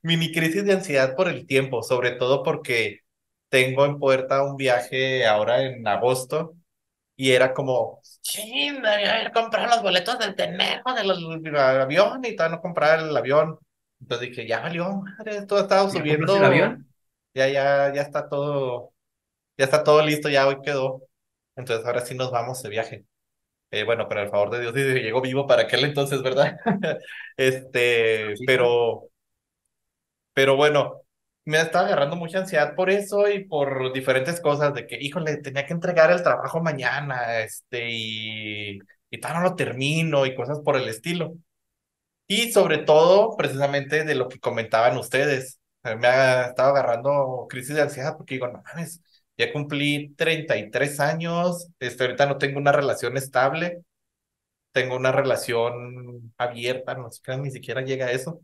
mini 0.03 0.31
crisis 0.33 0.65
de 0.65 0.73
ansiedad 0.73 1.15
por 1.15 1.27
el 1.29 1.47
tiempo, 1.47 1.83
sobre 1.83 2.11
todo 2.13 2.43
porque 2.43 3.01
tengo 3.49 3.85
en 3.85 3.99
puerta 3.99 4.43
un 4.43 4.57
viaje 4.57 5.25
ahora 5.27 5.63
en 5.63 5.87
agosto 5.87 6.55
y 7.17 7.31
era 7.31 7.53
como, 7.53 8.01
sí, 8.21 8.69
debía 8.71 9.15
haber 9.15 9.31
comprado 9.31 9.67
los 9.67 9.81
boletos 9.83 10.19
del 10.19 10.35
Tenejo, 10.35 10.93
del 10.93 11.11
avión 11.57 12.23
y 12.25 12.35
todavía 12.35 12.57
no 12.57 12.61
comprar 12.61 12.99
el 12.99 13.15
avión. 13.15 13.59
Entonces 14.01 14.29
dije, 14.29 14.47
ya 14.47 14.59
valió, 14.61 14.91
madre, 15.01 15.45
todo 15.45 15.59
¿Ya 15.91 16.03
compraste 16.05 16.37
el 16.39 16.43
subiendo, 16.43 16.43
avión? 16.45 16.89
ya, 17.33 17.47
ya, 17.49 17.93
ya 17.93 18.01
está 18.01 18.29
todo, 18.29 18.93
ya 19.57 19.65
está 19.65 19.83
todo 19.83 20.03
listo, 20.05 20.29
ya 20.29 20.47
hoy 20.47 20.57
quedó. 20.63 21.03
Entonces 21.55 21.85
ahora 21.85 22.01
sí 22.05 22.15
nos 22.15 22.31
vamos 22.31 22.61
de 22.63 22.69
viaje. 22.69 23.05
Eh, 23.71 23.83
bueno, 23.85 24.07
con 24.07 24.17
el 24.19 24.29
favor 24.29 24.51
de 24.51 24.61
Dios, 24.61 24.73
y 24.77 24.79
llegó 25.03 25.21
vivo 25.21 25.47
para 25.47 25.63
aquel 25.63 25.83
entonces, 25.85 26.21
¿verdad? 26.23 26.57
Este, 27.37 28.39
Sí, 28.39 28.45
pero 28.45 29.09
pero 30.33 30.55
bueno, 30.55 31.01
me 31.45 31.59
estaba 31.61 31.87
agarrando 31.87 32.15
mucha 32.15 32.39
ansiedad 32.39 32.75
por 32.75 32.89
eso 32.89 33.29
y 33.29 33.45
por 33.45 33.93
diferentes 33.93 34.39
cosas, 34.41 34.73
de 34.73 34.87
que, 34.87 34.97
híjole, 35.01 35.37
tenía 35.37 35.65
que 35.65 35.73
entregar 35.73 36.11
el 36.11 36.23
trabajo 36.23 36.61
mañana, 36.61 37.39
este, 37.41 37.89
y, 37.91 38.79
y 39.09 39.19
tal, 39.19 39.35
no 39.35 39.41
lo 39.43 39.55
termino 39.55 40.25
y 40.25 40.35
cosas 40.35 40.59
por 40.61 40.77
el 40.77 40.87
estilo. 40.89 41.35
Y 42.27 42.51
sobre 42.51 42.79
todo, 42.79 43.35
precisamente 43.37 44.03
de 44.05 44.15
lo 44.15 44.29
que 44.29 44.39
comentaban 44.39 44.97
ustedes. 44.97 45.59
Eh, 45.83 45.95
Me 45.95 46.07
ha 46.07 46.47
estado 46.47 46.71
agarrando 46.71 47.47
crisis 47.49 47.75
de 47.75 47.81
ansiedad 47.83 48.17
porque 48.17 48.35
digo, 48.35 48.47
no 48.47 48.63
mames, 48.63 49.01
ya 49.37 49.51
cumplí 49.53 50.13
33 50.15 50.99
años, 50.99 51.67
este, 51.79 52.03
ahorita 52.05 52.25
no 52.27 52.37
tengo 52.37 52.59
una 52.59 52.71
relación 52.71 53.17
estable, 53.17 53.83
tengo 54.71 54.95
una 54.95 55.11
relación 55.11 56.33
abierta, 56.37 56.95
no 56.95 57.11
sé, 57.11 57.37
ni 57.37 57.51
siquiera 57.51 57.81
llega 57.83 58.07
a 58.07 58.11
eso. 58.11 58.41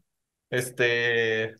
Este, 0.49 1.55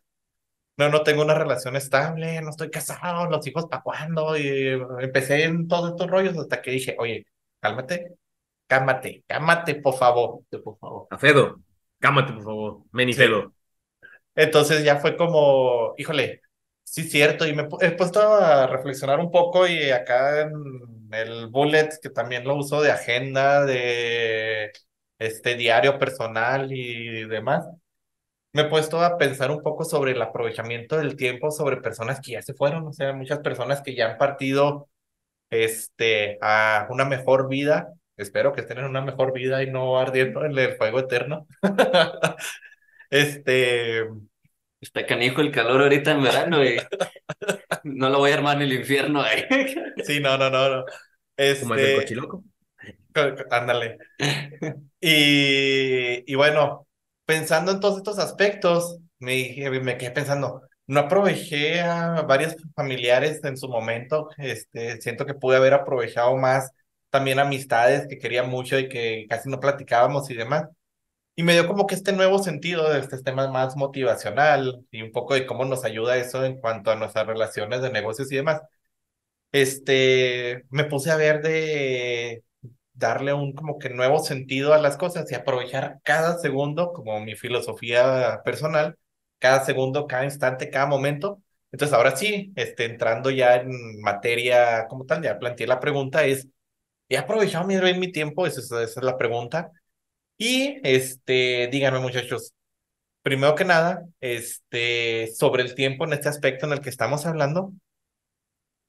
no, 0.79 0.88
no 0.88 1.03
tengo 1.03 1.21
una 1.24 1.33
relación 1.33 1.75
estable, 1.75 2.41
no 2.41 2.51
estoy 2.51 2.69
casado, 2.69 3.29
los 3.29 3.45
hijos 3.45 3.65
para 3.65 3.83
cuándo, 3.83 4.38
y 4.38 4.81
empecé 5.01 5.43
en 5.43 5.67
todos 5.67 5.91
estos 5.91 6.07
rollos 6.07 6.38
hasta 6.38 6.62
que 6.62 6.71
dije, 6.71 6.95
oye, 6.98 7.25
cálmate, 7.59 8.15
cálmate, 8.65 9.25
cálmate, 9.27 9.75
por 9.75 9.98
favor, 9.98 10.41
por 10.63 10.77
favor. 10.79 11.07
Afedo, 11.09 11.59
cámate, 12.00 12.31
por 12.31 12.43
favor. 12.43 12.83
Menifedo. 12.93 13.53
Entonces 14.33 14.86
ya 14.86 14.95
fue 14.95 15.17
como, 15.17 15.95
híjole, 15.98 16.41
sí 16.86 17.03
cierto, 17.03 17.45
y 17.45 17.53
me 17.53 17.67
he 17.81 17.91
puesto 17.91 18.21
a 18.21 18.65
reflexionar 18.67 19.19
un 19.19 19.31
poco 19.31 19.67
y 19.67 19.89
acá 19.89 20.43
en 20.43 21.09
el 21.12 21.48
bullet, 21.48 21.89
que 22.01 22.09
también 22.09 22.45
lo 22.45 22.55
uso 22.55 22.81
de 22.81 22.91
agenda, 22.91 23.65
de 23.65 24.71
este 25.17 25.55
diario 25.55 26.00
personal 26.00 26.71
y 26.71 27.27
demás. 27.27 27.67
Me 28.53 28.63
he 28.63 28.65
puesto 28.65 29.00
a 29.01 29.18
pensar 29.18 29.51
un 29.51 29.62
poco 29.62 29.86
sobre 29.86 30.12
el 30.13 30.22
aprovechamiento 30.22 30.98
del 30.98 31.15
tiempo 31.15 31.51
sobre 31.51 31.77
personas 31.77 32.20
que 32.20 32.32
ya 32.34 32.41
se 32.41 32.53
fueron, 32.56 32.88
o 32.88 32.94
sea, 32.94 33.13
muchas 33.13 33.39
personas 33.39 33.82
que 33.84 33.94
ya 33.96 34.12
han 34.12 34.18
partido 34.18 34.89
este, 35.51 36.38
a 36.41 36.88
una 36.91 37.06
mejor 37.06 37.50
vida. 37.50 37.94
Espero 38.18 38.53
que 38.53 38.62
estén 38.62 38.79
en 38.79 38.86
una 38.86 39.01
mejor 39.01 39.34
vida 39.34 39.63
y 39.63 39.72
no 39.72 40.00
ardiendo 40.00 40.46
en 40.46 40.58
el 40.58 40.77
fuego 40.77 41.00
eterno. 41.00 41.48
Este, 43.12 44.06
Está 44.82 45.06
canijo 45.08 45.41
el 45.41 45.51
calor 45.51 45.82
ahorita 45.84 46.12
en 46.12 46.24
verano 46.24 46.63
y 46.65 46.77
no 47.84 48.10
lo 48.10 48.20
voy 48.20 48.32
a 48.32 48.36
armar 48.36 48.58
en 48.58 48.63
el 48.63 48.74
infierno. 48.74 49.25
eh. 49.25 49.48
sí, 50.03 50.20
no, 50.20 50.38
no, 50.38 50.50
no, 50.50 50.70
no. 50.70 50.86
Como 51.58 51.75
el 51.75 51.82
del 51.82 51.91
Este, 51.91 51.94
cochiloco. 51.94 52.44
co- 53.13 53.36
co- 53.36 53.46
ándale. 53.51 53.98
Y, 55.01 56.32
y 56.32 56.36
bueno, 56.36 56.88
pensando 57.29 57.71
en 57.71 57.79
todos 57.79 57.98
estos 57.98 58.17
aspectos, 58.17 58.98
me, 59.19 59.69
me 59.83 59.98
quedé 60.00 60.09
pensando, 60.09 60.63
no 60.88 61.01
aproveché 61.01 61.79
a 61.81 62.24
varios 62.24 62.55
familiares 62.75 63.39
en 63.43 63.55
su 63.55 63.69
momento, 63.69 64.29
este, 64.38 65.00
siento 65.00 65.27
que 65.27 65.36
pude 65.36 65.57
haber 65.57 65.75
aprovechado 65.75 66.36
más 66.38 66.71
también 67.12 67.38
amistades 67.38 68.07
que 68.07 68.17
quería 68.17 68.41
mucho 68.41 68.79
y 68.79 68.89
que 68.89 69.27
casi 69.29 69.48
no 69.48 69.59
platicábamos 69.59 70.27
y 70.31 70.36
demás. 70.36 70.69
Y 71.36 71.43
me 71.43 71.53
dio 71.53 71.67
como 71.67 71.88
que 71.88 71.95
este 71.95 72.13
nuevo 72.13 72.39
sentido 72.39 72.89
de 72.91 73.00
este 73.00 73.21
tema 73.21 73.48
más 73.51 73.75
motivacional 73.77 74.86
y 74.91 75.03
un 75.03 75.12
poco 75.12 75.36
de 75.36 75.45
cómo 75.45 75.65
nos 75.65 75.86
ayuda 75.86 76.17
eso 76.17 76.43
en 76.45 76.59
cuanto 76.59 76.91
a 76.91 76.95
nuestras 76.95 77.27
relaciones 77.27 77.81
de 77.83 77.91
negocios 77.91 78.31
y 78.31 78.38
demás. 78.38 78.62
Este, 79.51 80.65
me 80.69 80.86
puse 80.86 81.12
a 81.12 81.15
ver 81.17 81.41
de 81.43 82.43
darle 83.00 83.34
un 83.34 83.53
como 83.53 83.79
que 83.79 83.89
nuevo 83.89 84.20
sentido 84.20 84.74
a 84.74 84.77
las 84.79 84.98
cosas 84.98 85.32
y 85.32 85.36
aprovechar 85.36 86.00
cada 86.03 86.38
segundo 86.39 86.94
como 86.94 87.20
mi 87.22 87.36
filosofía 87.36 88.41
personal, 88.46 88.98
cada 89.39 89.65
segundo, 89.65 90.08
cada 90.08 90.25
instante, 90.25 90.70
cada 90.70 90.86
momento. 90.88 91.41
Entonces 91.72 91.96
ahora 91.96 92.15
sí, 92.15 92.51
este, 92.56 92.86
entrando 92.86 93.32
ya 93.32 93.56
en 93.58 94.01
materia 94.01 94.88
como 94.89 95.06
tal, 95.06 95.24
ya 95.24 95.39
planteé 95.39 95.68
la 95.68 95.79
pregunta, 95.79 96.25
es, 96.25 96.48
¿he 97.10 97.18
aprovechado 97.18 97.68
bien 97.68 98.00
mi 98.00 98.12
tiempo? 98.12 98.46
Esa 98.48 98.60
es, 98.62 98.72
esa 98.72 99.00
es 99.00 99.03
la 99.03 99.18
pregunta. 99.18 99.72
Y 100.38 100.79
este, 100.84 101.70
díganme 101.72 102.00
muchachos, 102.00 102.53
primero 103.24 103.56
que 103.56 103.65
nada, 103.65 104.06
este, 104.22 105.27
sobre 105.36 105.63
el 105.63 105.75
tiempo 105.75 106.06
en 106.06 106.13
este 106.13 106.29
aspecto 106.29 106.65
en 106.65 106.74
el 106.74 106.82
que 106.82 106.89
estamos 106.89 107.25
hablando, 107.25 107.74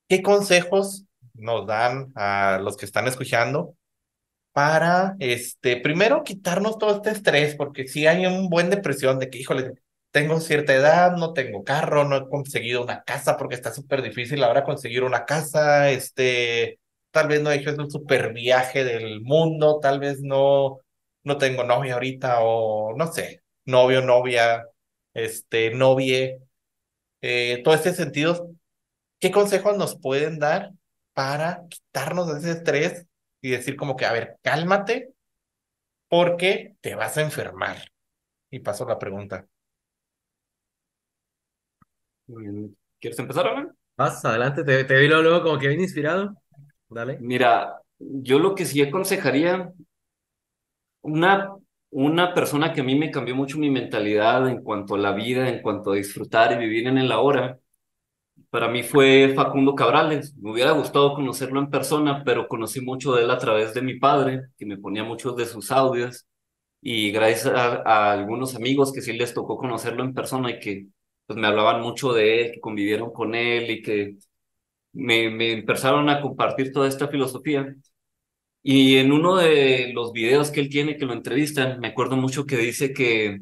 ¿qué 0.09 0.23
consejos 0.23 1.05
nos 1.35 1.67
dan 1.67 2.12
a 2.17 2.59
los 2.62 2.76
que 2.76 2.87
están 2.87 3.07
escuchando 3.09 3.76
para, 4.52 5.16
este, 5.21 5.76
primero 5.78 6.25
quitarnos 6.25 6.78
todo 6.78 6.97
este 6.97 7.11
estrés, 7.11 7.54
porque 7.57 7.87
si 7.88 8.07
hay 8.07 8.26
un 8.26 8.49
buen 8.49 8.71
depresión 8.71 9.19
de 9.19 9.30
que, 9.30 9.38
híjole, 9.38 9.75
tengo 10.11 10.40
cierta 10.40 10.75
edad, 10.75 11.16
no 11.16 11.33
tengo 11.33 11.64
carro, 11.64 12.04
no 12.04 12.16
he 12.16 12.28
conseguido 12.28 12.83
una 12.83 13.02
casa 13.04 13.37
porque 13.37 13.54
está 13.54 13.73
súper 13.73 14.02
difícil 14.02 14.42
ahora 14.42 14.64
conseguir 14.64 15.04
una 15.04 15.25
casa, 15.25 15.90
este, 15.90 16.80
tal 17.11 17.28
vez 17.28 17.42
no 17.42 17.50
he 17.50 17.57
hecho 17.57 17.71
el 17.71 17.90
super 17.90 18.33
viaje 18.33 18.85
del 18.85 19.21
mundo, 19.23 19.78
tal 19.80 20.00
vez 20.00 20.21
no, 20.23 20.78
no 21.25 21.38
tengo 21.38 21.64
novia 21.64 21.95
ahorita 21.95 22.40
o 22.42 22.97
no 22.97 23.12
sé, 23.12 23.42
novio, 23.64 24.02
novia, 24.02 24.66
este, 25.14 25.71
novie, 25.75 26.40
eh, 27.23 27.61
todo 27.64 27.75
este 27.75 27.92
sentido, 27.95 28.50
¿qué 29.21 29.30
consejos 29.30 29.76
nos 29.76 29.99
pueden 29.99 30.38
dar 30.38 30.73
para 31.14 31.62
quitarnos 31.69 32.37
ese 32.37 32.52
estrés 32.52 33.07
y 33.40 33.50
decir 33.50 33.76
como 33.76 33.97
que, 33.97 34.06
a 34.06 34.12
ver, 34.12 34.38
cálmate 34.42 35.14
porque 36.09 36.76
te 36.80 36.94
vas 36.94 37.16
a 37.18 37.23
enfermar? 37.23 37.78
Y 38.50 38.61
paso 38.61 38.87
la 38.87 38.99
pregunta. 38.99 39.47
¿Quieres 43.00 43.18
empezar, 43.18 43.47
Alan? 43.47 43.73
Vas, 43.97 44.25
adelante, 44.25 44.64
te, 44.64 44.85
te 44.85 44.97
vi 44.99 45.09
luego, 45.09 45.23
luego 45.23 45.42
como 45.42 45.59
que 45.59 45.68
bien 45.68 45.80
inspirado. 45.80 46.35
Dale. 46.88 47.18
Mira, 47.20 47.80
yo 47.99 48.38
lo 48.38 48.54
que 48.54 48.64
sí 48.64 48.82
aconsejaría, 48.82 49.73
una, 51.02 51.54
una 51.90 52.35
persona 52.35 52.73
que 52.73 52.80
a 52.80 52.85
mí 52.85 52.94
me 52.99 53.11
cambió 53.11 53.35
mucho 53.35 53.59
mi 53.59 53.70
mentalidad 53.70 54.49
en 54.49 54.62
cuanto 54.62 54.94
a 54.94 54.99
la 54.99 55.12
vida, 55.12 55.49
en 55.49 55.62
cuanto 55.62 55.92
a 55.92 55.97
disfrutar 55.97 56.52
y 56.52 56.56
vivir 56.56 56.87
en 56.87 56.99
el 56.99 57.12
ahora, 57.12 57.59
para 58.50 58.69
mí 58.69 58.83
fue 58.83 59.33
Facundo 59.35 59.75
Cabrales. 59.75 60.35
Me 60.37 60.50
hubiera 60.52 60.73
gustado 60.73 61.14
conocerlo 61.14 61.61
en 61.61 61.71
persona, 61.71 62.23
pero 62.25 62.49
conocí 62.49 62.80
mucho 62.80 63.14
de 63.14 63.25
él 63.25 63.30
a 63.30 63.38
través 63.38 63.75
de 63.75 63.83
mi 63.83 63.99
padre, 63.99 64.49
que 64.59 64.66
me 64.66 64.78
ponía 64.78 65.04
muchos 65.04 65.37
de 65.37 65.47
sus 65.47 65.71
audios. 65.71 66.26
Y 66.83 67.12
gracias 67.12 67.47
a, 67.54 68.12
algunos 68.12 68.54
amigos 68.57 68.92
que 68.92 69.02
sí 69.02 69.12
les 69.12 69.35
tocó 69.35 69.57
conocerlo 69.59 70.02
en 70.04 70.14
persona 70.14 70.50
y 70.50 70.61
que 70.61 70.87
pues, 71.26 71.38
me 71.38 71.47
hablaban 71.47 71.83
mucho 71.83 72.12
de 72.12 72.42
él, 72.47 72.52
que 72.52 72.61
convivieron 72.61 73.12
con 73.12 73.35
él 73.35 73.71
y 73.71 73.83
que 73.83 74.16
me, 74.92 75.30
me 75.30 75.52
empezaron 75.52 76.09
a 76.11 76.21
compartir 76.23 76.73
toda 76.73 76.88
esta 76.88 77.09
filosofía. 77.09 77.75
Y 78.62 78.97
en 78.99 79.12
uno 79.12 79.37
de 79.37 79.92
los 79.95 80.12
videos 80.12 80.50
que 80.50 80.61
él 80.61 80.69
tiene, 80.69 80.97
que 80.97 81.07
lo 81.07 81.14
entrevistan, 81.14 81.80
me 81.80 81.88
acuerdo 81.88 82.16
mucho 82.16 82.47
que 82.47 82.57
dice 82.57 82.92
que, 82.92 83.40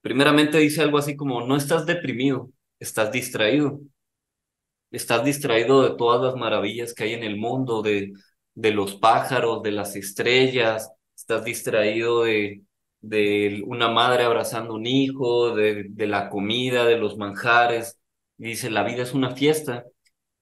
primeramente 0.00 0.58
dice 0.58 0.82
algo 0.82 0.98
así 0.98 1.16
como, 1.16 1.46
no 1.46 1.56
estás 1.56 1.86
deprimido, 1.86 2.50
estás 2.78 3.12
distraído. 3.12 3.80
Estás 4.90 5.24
distraído 5.24 5.82
de 5.82 5.96
todas 5.96 6.22
las 6.22 6.36
maravillas 6.36 6.94
que 6.94 7.04
hay 7.04 7.14
en 7.14 7.24
el 7.24 7.36
mundo, 7.36 7.82
de, 7.82 8.12
de 8.54 8.70
los 8.72 8.94
pájaros, 8.96 9.62
de 9.62 9.72
las 9.72 9.96
estrellas, 9.96 10.90
estás 11.14 11.44
distraído 11.44 12.22
de, 12.24 12.62
de 13.00 13.62
una 13.66 13.88
madre 13.88 14.24
abrazando 14.24 14.74
un 14.74 14.86
hijo, 14.86 15.54
de, 15.54 15.86
de 15.90 16.06
la 16.06 16.28
comida, 16.30 16.84
de 16.86 16.98
los 16.98 17.16
manjares. 17.18 17.98
dice, 18.36 18.70
la 18.70 18.84
vida 18.84 19.02
es 19.02 19.12
una 19.14 19.34
fiesta. 19.34 19.84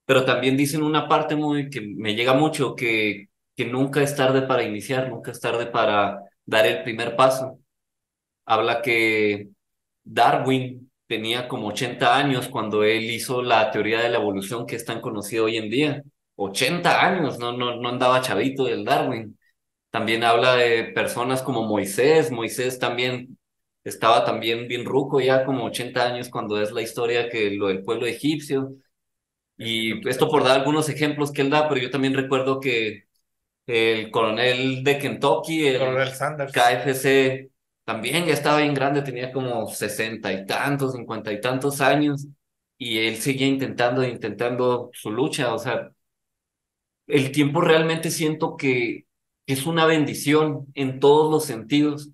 Pero 0.06 0.24
también 0.24 0.56
dicen 0.56 0.82
una 0.82 1.08
parte 1.08 1.36
muy 1.36 1.70
que 1.70 1.80
me 1.82 2.14
llega 2.14 2.34
mucho, 2.34 2.74
que, 2.76 3.28
que 3.56 3.64
nunca 3.66 4.02
es 4.02 4.16
tarde 4.16 4.42
para 4.42 4.64
iniciar, 4.64 5.08
nunca 5.10 5.30
es 5.32 5.40
tarde 5.40 5.66
para 5.66 6.20
dar 6.46 6.66
el 6.66 6.82
primer 6.84 7.16
paso. 7.16 7.58
Habla 8.46 8.82
que 8.82 9.48
Darwin 10.04 10.83
tenía 11.06 11.48
como 11.48 11.68
80 11.68 12.16
años 12.16 12.48
cuando 12.48 12.84
él 12.84 13.04
hizo 13.10 13.42
la 13.42 13.70
teoría 13.70 14.00
de 14.02 14.08
la 14.10 14.18
evolución 14.18 14.66
que 14.66 14.76
es 14.76 14.84
tan 14.84 15.00
conocida 15.00 15.42
hoy 15.42 15.56
en 15.56 15.70
día. 15.70 16.02
80 16.36 17.04
años, 17.04 17.38
no, 17.38 17.52
no, 17.52 17.76
no 17.76 17.88
andaba 17.88 18.20
chavito 18.22 18.64
del 18.64 18.84
Darwin. 18.84 19.38
También 19.90 20.24
habla 20.24 20.56
de 20.56 20.84
personas 20.94 21.42
como 21.42 21.62
Moisés. 21.64 22.30
Moisés 22.30 22.78
también 22.78 23.38
estaba 23.84 24.24
también 24.24 24.66
bien 24.68 24.84
ruco, 24.84 25.20
ya 25.20 25.44
como 25.44 25.64
80 25.66 26.04
años 26.04 26.28
cuando 26.30 26.60
es 26.60 26.72
la 26.72 26.82
historia 26.82 27.28
que 27.28 27.50
lo 27.50 27.68
del 27.68 27.84
pueblo 27.84 28.06
egipcio. 28.06 28.70
Y 29.56 30.06
esto 30.08 30.28
por 30.28 30.42
dar 30.44 30.58
algunos 30.58 30.88
ejemplos 30.88 31.32
que 31.32 31.42
él 31.42 31.50
da, 31.50 31.68
pero 31.68 31.80
yo 31.80 31.90
también 31.90 32.14
recuerdo 32.14 32.60
que 32.60 33.04
el 33.66 34.10
coronel 34.10 34.84
de 34.84 34.98
Kentucky, 34.98 35.66
el 35.66 35.78
Coronel 35.78 36.08
Sanders. 36.10 36.52
KFC, 36.52 37.50
también 37.84 38.26
ya 38.26 38.32
estaba 38.34 38.58
bien 38.60 38.74
grande, 38.74 39.02
tenía 39.02 39.32
como 39.32 39.66
sesenta 39.68 40.32
y 40.32 40.46
tantos, 40.46 40.94
cincuenta 40.94 41.32
y 41.32 41.40
tantos 41.40 41.80
años, 41.80 42.26
y 42.78 42.98
él 42.98 43.16
seguía 43.16 43.46
intentando, 43.46 44.04
intentando 44.04 44.90
su 44.92 45.10
lucha. 45.10 45.54
O 45.54 45.58
sea, 45.58 45.90
el 47.06 47.32
tiempo 47.32 47.60
realmente 47.60 48.10
siento 48.10 48.56
que 48.56 49.06
es 49.46 49.66
una 49.66 49.86
bendición 49.86 50.66
en 50.74 51.00
todos 51.00 51.30
los 51.30 51.44
sentidos, 51.44 52.10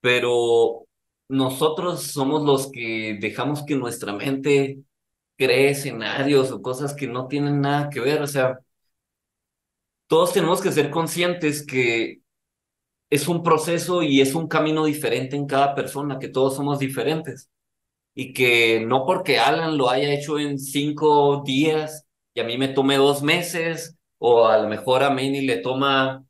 pero 0.00 0.86
nosotros 1.28 2.02
somos 2.04 2.44
los 2.44 2.70
que 2.70 3.18
dejamos 3.20 3.64
que 3.64 3.76
nuestra 3.76 4.12
mente 4.12 4.78
cree 5.36 5.70
escenarios 5.70 6.50
o 6.52 6.62
cosas 6.62 6.94
que 6.94 7.06
no 7.06 7.28
tienen 7.28 7.60
nada 7.60 7.90
que 7.90 8.00
ver. 8.00 8.22
O 8.22 8.26
sea, 8.26 8.58
todos 10.08 10.32
tenemos 10.32 10.60
que 10.60 10.72
ser 10.72 10.90
conscientes 10.90 11.64
que 11.66 12.20
es 13.10 13.28
un 13.28 13.42
proceso 13.42 14.02
y 14.02 14.20
es 14.20 14.34
un 14.34 14.48
camino 14.48 14.84
diferente 14.84 15.36
en 15.36 15.46
cada 15.46 15.74
persona, 15.74 16.18
que 16.18 16.28
todos 16.28 16.56
somos 16.56 16.78
diferentes. 16.78 17.50
Y 18.14 18.32
que 18.32 18.80
no 18.86 19.06
porque 19.06 19.38
Alan 19.38 19.76
lo 19.78 19.90
haya 19.90 20.12
hecho 20.12 20.38
en 20.38 20.58
cinco 20.58 21.42
días 21.46 22.06
y 22.34 22.40
a 22.40 22.44
mí 22.44 22.58
me 22.58 22.68
tome 22.68 22.96
dos 22.96 23.22
meses, 23.22 23.96
o 24.18 24.46
a 24.48 24.58
lo 24.58 24.68
mejor 24.68 25.02
a 25.02 25.10
Manny 25.10 25.42
le 25.42 25.58
toma 25.58 26.24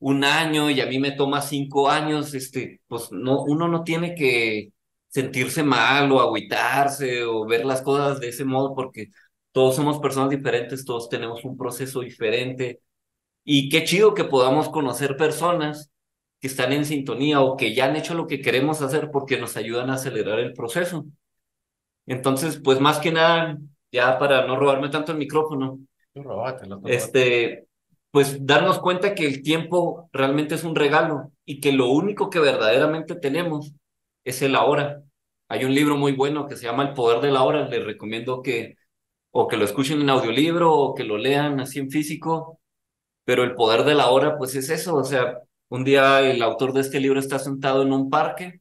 un 0.00 0.24
año 0.24 0.70
y 0.70 0.80
a 0.80 0.86
mí 0.86 0.98
me 0.98 1.12
toma 1.12 1.42
cinco 1.42 1.90
años, 1.90 2.34
este, 2.34 2.80
pues 2.88 3.10
no, 3.12 3.42
uno 3.42 3.68
no 3.68 3.84
tiene 3.84 4.14
que 4.14 4.72
sentirse 5.08 5.62
mal 5.62 6.10
o 6.12 6.20
agüitarse 6.20 7.24
o 7.24 7.46
ver 7.46 7.64
las 7.64 7.82
cosas 7.82 8.20
de 8.20 8.28
ese 8.28 8.44
modo 8.44 8.74
porque 8.74 9.08
todos 9.52 9.76
somos 9.76 9.98
personas 9.98 10.30
diferentes, 10.30 10.84
todos 10.84 11.08
tenemos 11.08 11.44
un 11.44 11.56
proceso 11.56 12.00
diferente 12.00 12.80
y 13.44 13.68
qué 13.70 13.84
chido 13.84 14.14
que 14.14 14.24
podamos 14.24 14.68
conocer 14.68 15.16
personas 15.16 15.90
que 16.40 16.46
están 16.46 16.72
en 16.72 16.84
sintonía 16.84 17.40
o 17.40 17.56
que 17.56 17.74
ya 17.74 17.86
han 17.86 17.96
hecho 17.96 18.14
lo 18.14 18.26
que 18.26 18.40
queremos 18.40 18.80
hacer 18.82 19.10
porque 19.10 19.38
nos 19.38 19.56
ayudan 19.56 19.90
a 19.90 19.94
acelerar 19.94 20.38
el 20.38 20.52
proceso. 20.52 21.04
Entonces, 22.06 22.60
pues 22.62 22.80
más 22.80 22.98
que 22.98 23.12
nada, 23.12 23.58
ya 23.92 24.18
para 24.18 24.46
no 24.46 24.56
robarme 24.56 24.88
tanto 24.88 25.12
el 25.12 25.18
micrófono, 25.18 25.78
este, 26.86 27.66
pues 28.10 28.44
darnos 28.46 28.78
cuenta 28.78 29.14
que 29.14 29.26
el 29.26 29.42
tiempo 29.42 30.08
realmente 30.12 30.54
es 30.54 30.64
un 30.64 30.74
regalo 30.74 31.32
y 31.44 31.60
que 31.60 31.72
lo 31.72 31.88
único 31.88 32.30
que 32.30 32.40
verdaderamente 32.40 33.14
tenemos 33.14 33.72
es 34.24 34.42
el 34.42 34.54
ahora. 34.54 35.02
Hay 35.48 35.64
un 35.64 35.74
libro 35.74 35.96
muy 35.96 36.12
bueno 36.12 36.46
que 36.46 36.56
se 36.56 36.64
llama 36.64 36.84
El 36.84 36.94
poder 36.94 37.20
de 37.20 37.30
la 37.30 37.42
hora, 37.42 37.68
les 37.68 37.84
recomiendo 37.84 38.42
que 38.42 38.76
o 39.30 39.46
que 39.48 39.56
lo 39.56 39.64
escuchen 39.64 40.00
en 40.00 40.10
audiolibro 40.10 40.72
o 40.72 40.94
que 40.94 41.04
lo 41.04 41.18
lean 41.18 41.60
así 41.60 41.78
en 41.78 41.90
físico, 41.90 42.60
pero 43.24 43.44
el 43.44 43.54
poder 43.54 43.84
de 43.84 43.94
la 43.94 44.08
hora 44.10 44.38
pues 44.38 44.54
es 44.54 44.70
eso, 44.70 44.96
o 44.96 45.04
sea, 45.04 45.42
un 45.68 45.84
día 45.84 46.20
el 46.20 46.42
autor 46.42 46.72
de 46.72 46.80
este 46.82 47.00
libro 47.00 47.20
está 47.20 47.38
sentado 47.38 47.82
en 47.82 47.92
un 47.92 48.10
parque 48.10 48.60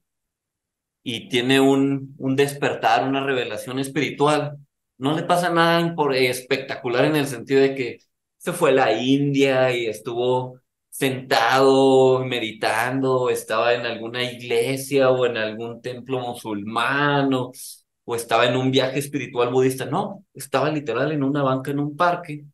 y 1.04 1.30
tiene 1.30 1.60
un, 1.60 2.16
un 2.18 2.36
despertar, 2.36 3.08
una 3.08 3.24
revelación 3.24 3.80
espiritual. 3.80 4.58
No 4.98 5.16
le 5.16 5.24
pasa 5.24 5.50
nada 5.50 5.96
espectacular 6.14 7.06
en 7.06 7.16
el 7.16 7.28
sentido 7.28 7.62
de 7.62 7.76
que 7.76 8.00
se 8.38 8.54
fue 8.54 8.72
a 8.72 8.74
la 8.74 8.94
India 8.94 9.72
y 9.76 9.86
estuvo 9.88 10.60
sentado 10.90 12.26
meditando, 12.26 13.30
estaba 13.30 13.74
en 13.74 13.86
alguna 13.86 14.24
iglesia 14.24 15.12
o 15.12 15.26
en 15.26 15.38
algún 15.38 15.82
templo 15.82 16.20
musulmán 16.20 17.30
o 17.34 18.16
estaba 18.16 18.48
en 18.48 18.58
un 18.58 18.72
viaje 18.72 19.00
espiritual 19.00 19.50
budista. 19.52 19.86
No, 19.86 20.26
estaba 20.34 20.70
literal 20.72 21.12
en 21.12 21.24
una 21.24 21.44
banca 21.44 21.72
en 21.72 21.80
un 21.80 21.96
parque 21.96 22.46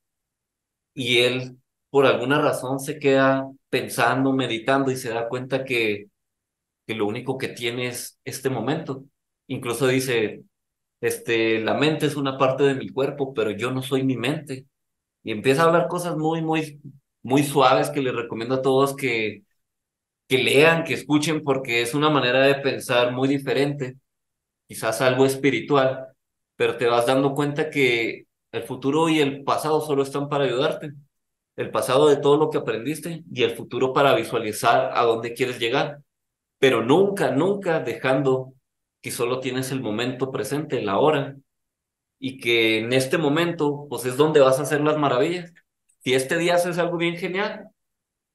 y 0.93 1.19
él 1.19 1.57
por 1.93 2.07
alguna 2.07 2.41
razón 2.41 2.79
se 2.79 2.97
queda 2.97 3.47
pensando, 3.69 4.33
meditando 4.33 4.89
y 4.89 4.95
se 4.97 5.09
da 5.09 5.29
cuenta 5.29 5.63
que, 5.63 6.07
que 6.87 6.95
lo 6.95 7.05
único 7.07 7.37
que 7.37 7.49
tiene 7.49 7.87
es 7.89 8.19
este 8.25 8.49
momento. 8.49 9.05
Incluso 9.47 9.87
dice, 9.87 10.43
este, 11.01 11.59
la 11.61 11.75
mente 11.75 12.07
es 12.07 12.15
una 12.15 12.39
parte 12.39 12.63
de 12.63 12.75
mi 12.75 12.89
cuerpo, 12.89 13.35
pero 13.35 13.51
yo 13.51 13.71
no 13.71 13.83
soy 13.83 14.03
mi 14.03 14.17
mente. 14.17 14.65
Y 15.23 15.31
empieza 15.31 15.63
a 15.63 15.67
hablar 15.67 15.87
cosas 15.87 16.17
muy, 16.17 16.41
muy, 16.41 16.81
muy 17.23 17.43
suaves 17.43 17.91
que 17.91 18.01
les 18.01 18.15
recomiendo 18.15 18.55
a 18.55 18.63
todos 18.63 18.95
que, 18.95 19.43
que 20.27 20.39
lean, 20.39 20.85
que 20.85 20.95
escuchen, 20.95 21.43
porque 21.43 21.83
es 21.83 21.93
una 21.95 22.09
manera 22.09 22.41
de 22.41 22.55
pensar 22.55 23.11
muy 23.13 23.27
diferente, 23.29 23.97
quizás 24.67 25.01
algo 25.01 25.25
espiritual, 25.25 26.07
pero 26.55 26.77
te 26.77 26.87
vas 26.87 27.07
dando 27.07 27.35
cuenta 27.35 27.69
que 27.69 28.25
el 28.51 28.63
futuro 28.63 29.09
y 29.09 29.19
el 29.21 29.43
pasado 29.43 29.81
solo 29.81 30.03
están 30.03 30.29
para 30.29 30.45
ayudarte 30.45 30.93
el 31.55 31.71
pasado 31.71 32.07
de 32.09 32.17
todo 32.17 32.37
lo 32.37 32.49
que 32.49 32.57
aprendiste 32.57 33.23
y 33.31 33.43
el 33.43 33.51
futuro 33.51 33.93
para 33.93 34.15
visualizar 34.15 34.91
a 34.93 35.03
dónde 35.03 35.33
quieres 35.33 35.59
llegar, 35.59 35.99
pero 36.59 36.83
nunca, 36.83 37.31
nunca 37.31 37.79
dejando 37.79 38.53
que 39.01 39.11
solo 39.11 39.39
tienes 39.39 39.71
el 39.71 39.81
momento 39.81 40.31
presente, 40.31 40.81
la 40.81 40.97
hora, 40.99 41.35
y 42.19 42.39
que 42.39 42.79
en 42.79 42.93
este 42.93 43.17
momento, 43.17 43.85
pues 43.89 44.05
es 44.05 44.15
donde 44.17 44.39
vas 44.39 44.59
a 44.59 44.63
hacer 44.63 44.81
las 44.81 44.97
maravillas. 44.97 45.53
Si 46.03 46.13
este 46.13 46.37
día 46.37 46.55
haces 46.55 46.77
algo 46.77 46.97
bien 46.97 47.17
genial, 47.17 47.69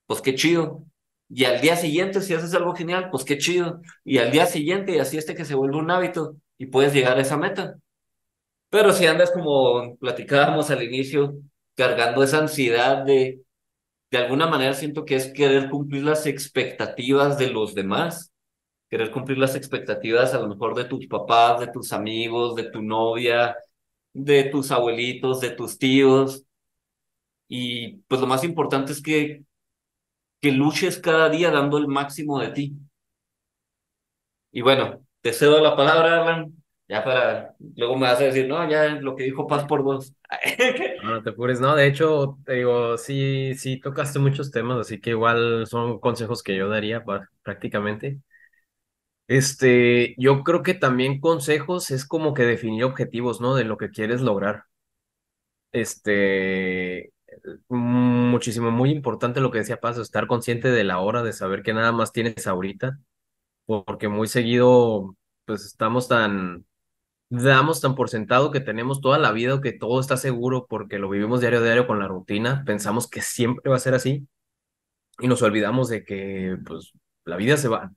pues 0.06 0.20
qué 0.20 0.34
chido. 0.34 0.84
Y 1.30 1.44
al 1.44 1.60
día 1.62 1.76
siguiente, 1.76 2.20
si 2.20 2.34
haces 2.34 2.54
algo 2.54 2.74
genial, 2.74 3.08
pues 3.10 3.24
qué 3.24 3.38
chido. 3.38 3.80
Y 4.04 4.18
al 4.18 4.30
día 4.30 4.46
siguiente, 4.46 4.94
y 4.94 4.98
así 4.98 5.16
este 5.16 5.34
que 5.34 5.46
se 5.46 5.54
vuelve 5.54 5.78
un 5.78 5.90
hábito 5.90 6.36
y 6.58 6.66
puedes 6.66 6.92
llegar 6.92 7.16
a 7.18 7.22
esa 7.22 7.38
meta. 7.38 7.78
Pero 8.70 8.92
si 8.92 9.06
andas 9.06 9.30
como 9.30 9.96
platicábamos 9.96 10.70
al 10.70 10.82
inicio, 10.82 11.38
cargando 11.78 12.24
esa 12.24 12.38
ansiedad 12.38 13.04
de, 13.04 13.40
de 14.10 14.18
alguna 14.18 14.48
manera 14.48 14.74
siento 14.74 15.04
que 15.04 15.14
es 15.14 15.32
querer 15.32 15.70
cumplir 15.70 16.02
las 16.02 16.26
expectativas 16.26 17.38
de 17.38 17.50
los 17.50 17.72
demás, 17.72 18.32
querer 18.90 19.12
cumplir 19.12 19.38
las 19.38 19.54
expectativas 19.54 20.34
a 20.34 20.40
lo 20.40 20.48
mejor 20.48 20.74
de 20.74 20.86
tus 20.86 21.06
papás, 21.06 21.60
de 21.60 21.68
tus 21.68 21.92
amigos, 21.92 22.56
de 22.56 22.64
tu 22.64 22.82
novia, 22.82 23.56
de 24.12 24.44
tus 24.44 24.72
abuelitos, 24.72 25.40
de 25.40 25.50
tus 25.50 25.78
tíos. 25.78 26.42
Y 27.46 27.98
pues 28.08 28.20
lo 28.20 28.26
más 28.26 28.42
importante 28.42 28.90
es 28.90 29.00
que, 29.00 29.44
que 30.40 30.50
luches 30.50 30.98
cada 30.98 31.28
día 31.30 31.52
dando 31.52 31.78
el 31.78 31.86
máximo 31.86 32.40
de 32.40 32.48
ti. 32.48 32.76
Y 34.50 34.62
bueno, 34.62 35.06
te 35.20 35.32
cedo 35.32 35.62
la 35.62 35.76
palabra, 35.76 36.22
Alan, 36.22 36.57
Ya 36.88 37.04
para, 37.04 37.54
luego 37.76 37.96
me 37.96 38.06
vas 38.06 38.20
a 38.20 38.24
decir, 38.24 38.48
no, 38.48 38.68
ya 38.68 38.86
lo 38.88 39.14
que 39.14 39.24
dijo 39.24 39.46
Paz 39.46 39.64
por 39.66 39.84
dos. 39.84 40.14
No, 41.00 41.22
te 41.22 41.30
apures, 41.30 41.60
no, 41.60 41.76
de 41.76 41.86
hecho, 41.86 42.38
te 42.44 42.54
digo, 42.54 42.98
sí, 42.98 43.54
sí 43.54 43.78
tocaste 43.80 44.18
muchos 44.18 44.50
temas, 44.50 44.78
así 44.80 45.00
que 45.00 45.10
igual 45.10 45.64
son 45.68 46.00
consejos 46.00 46.42
que 46.42 46.56
yo 46.56 46.68
daría 46.68 47.04
prácticamente. 47.42 48.20
Este, 49.28 50.14
yo 50.18 50.42
creo 50.42 50.62
que 50.62 50.74
también 50.74 51.20
consejos 51.20 51.90
es 51.90 52.04
como 52.06 52.34
que 52.34 52.44
definir 52.44 52.84
objetivos, 52.84 53.40
¿no? 53.40 53.54
De 53.54 53.64
lo 53.64 53.76
que 53.76 53.90
quieres 53.90 54.20
lograr. 54.22 54.64
Este, 55.72 57.12
muchísimo, 57.68 58.70
muy 58.70 58.90
importante 58.90 59.40
lo 59.40 59.50
que 59.50 59.58
decía 59.58 59.80
Paz, 59.80 59.98
estar 59.98 60.26
consciente 60.26 60.70
de 60.70 60.84
la 60.84 61.00
hora, 61.00 61.22
de 61.22 61.32
saber 61.34 61.62
que 61.62 61.74
nada 61.74 61.92
más 61.92 62.12
tienes 62.12 62.46
ahorita, 62.46 62.98
porque 63.66 64.08
muy 64.08 64.28
seguido, 64.28 65.16
pues 65.46 65.64
estamos 65.66 66.08
tan, 66.08 66.66
damos 67.30 67.80
tan 67.80 67.94
por 67.94 68.08
sentado 68.10 68.50
que 68.50 68.60
tenemos 68.60 69.00
toda 69.00 69.18
la 69.18 69.32
vida 69.32 69.54
o 69.54 69.60
que 69.60 69.72
todo 69.72 70.00
está 70.00 70.16
seguro 70.16 70.66
porque 70.68 70.98
lo 70.98 71.10
vivimos 71.10 71.40
diario 71.40 71.60
a 71.60 71.62
diario 71.62 71.86
con 71.86 71.98
la 72.00 72.08
rutina, 72.08 72.62
pensamos 72.66 73.08
que 73.08 73.22
siempre 73.22 73.70
va 73.70 73.76
a 73.76 73.80
ser 73.80 73.94
así 73.94 74.28
y 75.20 75.28
nos 75.28 75.42
olvidamos 75.42 75.88
de 75.88 76.04
que, 76.04 76.56
pues, 76.66 76.92
la 77.24 77.36
vida 77.36 77.56
se 77.56 77.68
va. 77.68 77.92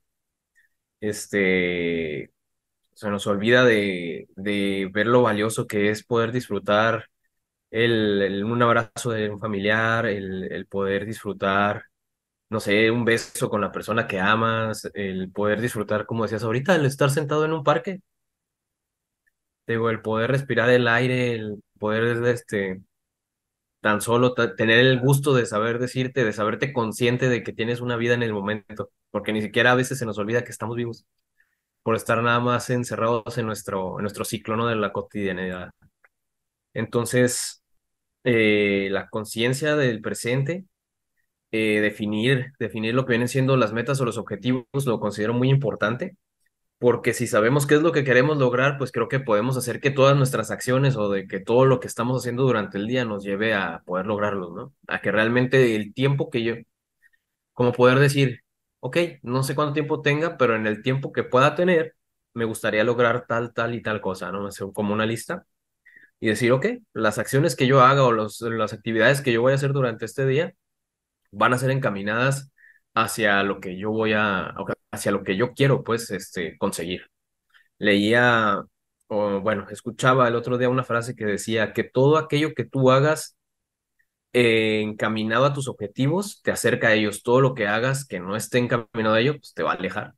Este, 1.00 2.32
se 2.94 3.10
nos 3.10 3.26
olvida 3.28 3.64
de, 3.64 4.28
de 4.36 4.90
ver 4.92 5.06
lo 5.08 5.22
valioso 5.22 5.66
que 5.66 5.90
es 5.90 6.04
poder 6.04 6.32
disfrutar 6.32 7.06
el, 7.70 8.44
un 8.44 8.62
abrazo 8.62 9.10
de 9.12 9.30
un 9.30 9.40
familiar, 9.40 10.06
el, 10.06 10.44
el 10.52 10.66
poder 10.66 11.06
disfrutar, 11.06 11.84
no 12.50 12.60
sé, 12.60 12.90
un 12.90 13.04
beso 13.06 13.50
con 13.50 13.60
la 13.62 13.72
persona 13.72 14.06
que 14.08 14.20
amas, 14.20 14.90
el 14.94 15.32
poder 15.32 15.60
disfrutar, 15.62 16.06
como 16.06 16.24
decías 16.24 16.44
ahorita, 16.44 16.76
el 16.76 16.86
estar 16.86 17.10
sentado 17.10 17.44
en 17.46 17.52
un 17.54 17.64
parque, 17.64 18.00
digo, 19.66 19.90
el 19.90 20.02
poder 20.02 20.30
respirar 20.30 20.70
el 20.70 20.88
aire, 20.88 21.34
el 21.34 21.62
poder, 21.78 22.24
este, 22.26 22.82
tan 23.80 24.00
solo 24.00 24.34
tener 24.34 24.78
el 24.78 25.00
gusto 25.00 25.34
de 25.34 25.46
saber 25.46 25.78
decirte, 25.78 26.24
de 26.24 26.32
saberte 26.32 26.72
consciente 26.72 27.28
de 27.28 27.42
que 27.42 27.52
tienes 27.52 27.80
una 27.80 27.96
vida 27.96 28.14
en 28.14 28.22
el 28.22 28.32
momento, 28.32 28.90
porque 29.10 29.32
ni 29.32 29.42
siquiera 29.42 29.72
a 29.72 29.74
veces 29.74 29.98
se 29.98 30.06
nos 30.06 30.18
olvida 30.18 30.44
que 30.44 30.52
estamos 30.52 30.76
vivos 30.76 31.04
por 31.82 31.96
estar 31.96 32.22
nada 32.22 32.40
más 32.40 32.70
encerrados 32.70 33.38
en 33.38 33.46
nuestro, 33.46 33.98
en 33.98 34.02
nuestro 34.02 34.24
ciclo, 34.24 34.56
¿no? 34.56 34.68
de 34.68 34.76
la 34.76 34.92
cotidianidad. 34.92 35.70
Entonces, 36.74 37.62
eh, 38.24 38.88
la 38.90 39.08
conciencia 39.08 39.76
del 39.76 40.00
presente, 40.00 40.64
eh, 41.52 41.80
definir, 41.80 42.52
definir 42.58 42.94
lo 42.94 43.04
que 43.06 43.12
vienen 43.12 43.28
siendo 43.28 43.56
las 43.56 43.72
metas 43.72 44.00
o 44.00 44.04
los 44.04 44.18
objetivos, 44.18 44.66
lo 44.86 45.00
considero 45.00 45.34
muy 45.34 45.50
importante, 45.50 46.16
porque 46.82 47.14
si 47.14 47.28
sabemos 47.28 47.66
qué 47.66 47.76
es 47.76 47.82
lo 47.82 47.92
que 47.92 48.02
queremos 48.04 48.38
lograr, 48.38 48.76
pues 48.76 48.90
creo 48.92 49.08
que 49.08 49.20
podemos 49.20 49.56
hacer 49.56 49.80
que 49.80 49.92
todas 49.92 50.16
nuestras 50.16 50.50
acciones 50.50 50.96
o 50.96 51.10
de 51.10 51.28
que 51.28 51.38
todo 51.38 51.64
lo 51.64 51.78
que 51.80 51.86
estamos 51.86 52.18
haciendo 52.20 52.42
durante 52.42 52.76
el 52.78 52.88
día 52.88 53.04
nos 53.04 53.22
lleve 53.24 53.54
a 53.54 53.82
poder 53.86 54.06
lograrlo, 54.06 54.50
¿no? 54.52 54.74
A 54.88 55.00
que 55.00 55.12
realmente 55.12 55.76
el 55.76 55.94
tiempo 55.94 56.28
que 56.28 56.42
yo, 56.42 56.54
como 57.52 57.72
poder 57.72 57.98
decir, 57.98 58.42
ok, 58.80 58.96
no 59.22 59.44
sé 59.44 59.54
cuánto 59.54 59.74
tiempo 59.74 60.02
tenga, 60.02 60.36
pero 60.36 60.56
en 60.56 60.66
el 60.66 60.82
tiempo 60.82 61.12
que 61.12 61.22
pueda 61.24 61.54
tener, 61.54 61.94
me 62.34 62.44
gustaría 62.46 62.84
lograr 62.84 63.26
tal, 63.28 63.52
tal 63.54 63.74
y 63.74 63.82
tal 63.82 64.00
cosa, 64.00 64.32
¿no? 64.32 64.48
Como 64.72 64.92
una 64.94 65.06
lista 65.06 65.46
y 66.20 66.28
decir, 66.28 66.52
ok, 66.52 66.66
las 66.94 67.18
acciones 67.18 67.56
que 67.56 67.66
yo 67.68 67.82
haga 67.82 68.04
o 68.04 68.12
los, 68.12 68.40
las 68.42 68.72
actividades 68.72 69.22
que 69.22 69.32
yo 69.32 69.42
voy 69.42 69.52
a 69.52 69.56
hacer 69.56 69.72
durante 69.72 70.06
este 70.06 70.26
día 70.26 70.54
van 71.32 71.54
a 71.54 71.58
ser 71.58 71.70
encaminadas 71.70 72.52
hacia 72.94 73.42
lo 73.44 73.60
que 73.60 73.78
yo 73.78 73.90
voy 73.90 74.14
a, 74.14 74.54
hacia 74.92 75.12
lo 75.12 75.24
que 75.24 75.36
yo 75.36 75.52
quiero, 75.54 75.82
pues, 75.84 76.10
este, 76.10 76.56
conseguir. 76.58 77.02
Leía, 77.78 78.62
o 79.08 79.40
bueno, 79.40 79.66
escuchaba 79.70 80.28
el 80.28 80.36
otro 80.36 80.58
día 80.58 80.68
una 80.68 80.84
frase 80.84 81.16
que 81.16 81.26
decía 81.26 81.72
que 81.72 81.84
todo 81.84 82.18
aquello 82.18 82.54
que 82.54 82.64
tú 82.64 82.90
hagas 82.92 83.36
eh, 84.32 84.80
encaminado 84.82 85.44
a 85.44 85.52
tus 85.52 85.68
objetivos 85.68 86.40
te 86.42 86.50
acerca 86.52 86.88
a 86.88 86.94
ellos. 86.94 87.22
Todo 87.22 87.40
lo 87.40 87.54
que 87.54 87.66
hagas 87.66 88.06
que 88.06 88.20
no 88.20 88.36
esté 88.36 88.58
encaminado 88.58 89.14
a 89.14 89.20
ellos, 89.20 89.36
pues 89.38 89.54
te 89.54 89.62
va 89.62 89.72
a 89.72 89.74
alejar. 89.74 90.14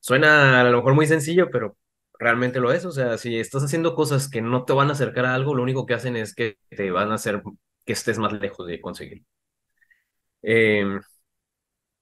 Suena 0.00 0.60
a 0.60 0.64
lo 0.64 0.78
mejor 0.78 0.94
muy 0.94 1.06
sencillo, 1.06 1.50
pero 1.50 1.76
realmente 2.18 2.60
lo 2.60 2.72
es. 2.72 2.84
O 2.84 2.92
sea, 2.92 3.18
si 3.18 3.38
estás 3.38 3.64
haciendo 3.64 3.94
cosas 3.94 4.28
que 4.30 4.42
no 4.42 4.64
te 4.64 4.72
van 4.72 4.90
a 4.90 4.92
acercar 4.92 5.26
a 5.26 5.34
algo, 5.34 5.54
lo 5.54 5.62
único 5.62 5.86
que 5.86 5.94
hacen 5.94 6.16
es 6.16 6.34
que 6.34 6.58
te 6.70 6.90
van 6.90 7.12
a 7.12 7.16
hacer 7.16 7.42
que 7.86 7.92
estés 7.92 8.18
más 8.18 8.32
lejos 8.34 8.66
de 8.66 8.80
conseguir. 8.80 9.24
Em, 10.42 11.00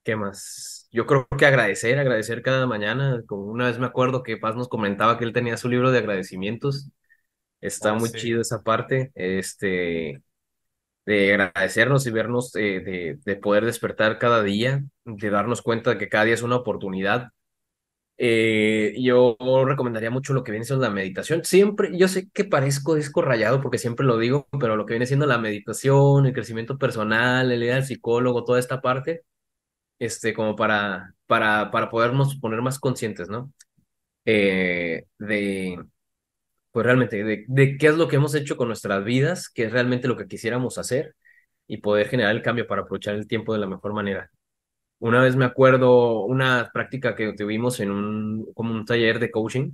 ¿qué 0.04 0.16
más? 0.16 0.88
Yo 0.90 1.06
creo 1.06 1.26
que 1.38 1.46
agradecer, 1.46 1.98
agradecer 1.98 2.42
cada 2.42 2.66
mañana. 2.66 3.22
Como 3.26 3.44
una 3.44 3.66
vez 3.66 3.78
me 3.78 3.86
acuerdo 3.86 4.22
que 4.22 4.36
Paz 4.36 4.56
nos 4.56 4.68
comentaba 4.68 5.18
que 5.18 5.24
él 5.24 5.32
tenía 5.32 5.56
su 5.56 5.68
libro 5.68 5.90
de 5.90 5.98
agradecimientos. 5.98 6.90
Está 7.60 7.94
Oh, 7.94 7.94
muy 7.94 8.12
sí. 8.12 8.12
chido 8.14 8.40
esa 8.42 8.62
parte. 8.62 9.12
Este, 9.14 10.22
de 11.06 11.34
agradecernos 11.34 12.06
y 12.06 12.10
vernos, 12.12 12.56
eh, 12.56 12.80
de, 12.80 13.18
de 13.24 13.36
poder 13.36 13.64
despertar 13.66 14.18
cada 14.18 14.42
día, 14.42 14.84
de 15.04 15.30
darnos 15.30 15.62
cuenta 15.62 15.90
de 15.90 15.98
que 15.98 16.08
cada 16.10 16.24
día 16.26 16.34
es 16.34 16.42
una 16.42 16.56
oportunidad. 16.56 17.30
Eh, 18.18 18.94
yo 19.00 19.36
recomendaría 19.66 20.10
mucho 20.10 20.32
lo 20.32 20.44
que 20.44 20.52
viene 20.52 20.64
siendo 20.64 20.84
la 20.84 20.90
meditación. 20.92 21.44
Siempre, 21.44 21.96
yo 21.98 22.06
sé 22.08 22.30
que 22.30 22.44
parezco 22.44 22.94
disco 22.94 23.22
rayado 23.22 23.60
porque 23.60 23.78
siempre 23.78 24.06
lo 24.06 24.18
digo, 24.18 24.48
pero 24.60 24.76
lo 24.76 24.86
que 24.86 24.94
viene 24.94 25.06
siendo 25.06 25.26
la 25.26 25.38
meditación, 25.38 26.26
el 26.26 26.32
crecimiento 26.32 26.78
personal, 26.78 27.50
el 27.50 27.62
ir 27.64 27.72
al 27.72 27.84
psicólogo, 27.84 28.44
toda 28.44 28.60
esta 28.60 28.80
parte, 28.80 29.22
este, 29.98 30.35
como 30.35 30.57
para, 30.57 31.14
para, 31.26 31.70
para 31.70 31.90
podernos 31.90 32.37
poner 32.37 32.62
más 32.62 32.78
conscientes, 32.78 33.28
¿no? 33.28 33.52
Eh, 34.24 35.07
de, 35.18 35.78
pues 36.70 36.87
realmente, 36.87 37.22
de, 37.24 37.44
de 37.48 37.76
qué 37.78 37.88
es 37.88 37.96
lo 37.96 38.09
que 38.09 38.16
hemos 38.16 38.35
hecho 38.35 38.57
con 38.57 38.68
nuestras 38.68 39.05
vidas, 39.05 39.50
qué 39.50 39.64
es 39.64 39.72
realmente 39.72 40.09
lo 40.09 40.16
que 40.16 40.28
quisiéramos 40.28 40.78
hacer 40.78 41.14
y 41.66 41.78
poder 41.78 42.09
generar 42.09 42.35
el 42.35 42.42
cambio 42.42 42.66
para 42.66 42.83
aprovechar 42.83 43.14
el 43.14 43.26
tiempo 43.28 43.52
de 43.55 43.61
la 43.61 43.66
mejor 43.66 43.92
manera. 43.94 44.31
Una 45.00 45.22
vez 45.22 45.37
me 45.37 45.44
acuerdo 45.46 46.24
una 46.26 46.70
práctica 46.72 47.16
que 47.16 47.35
tuvimos 47.35 47.81
en 47.81 47.90
un, 47.90 48.52
como 48.55 48.72
un 48.74 48.85
taller 48.87 49.18
de 49.20 49.31
coaching, 49.31 49.72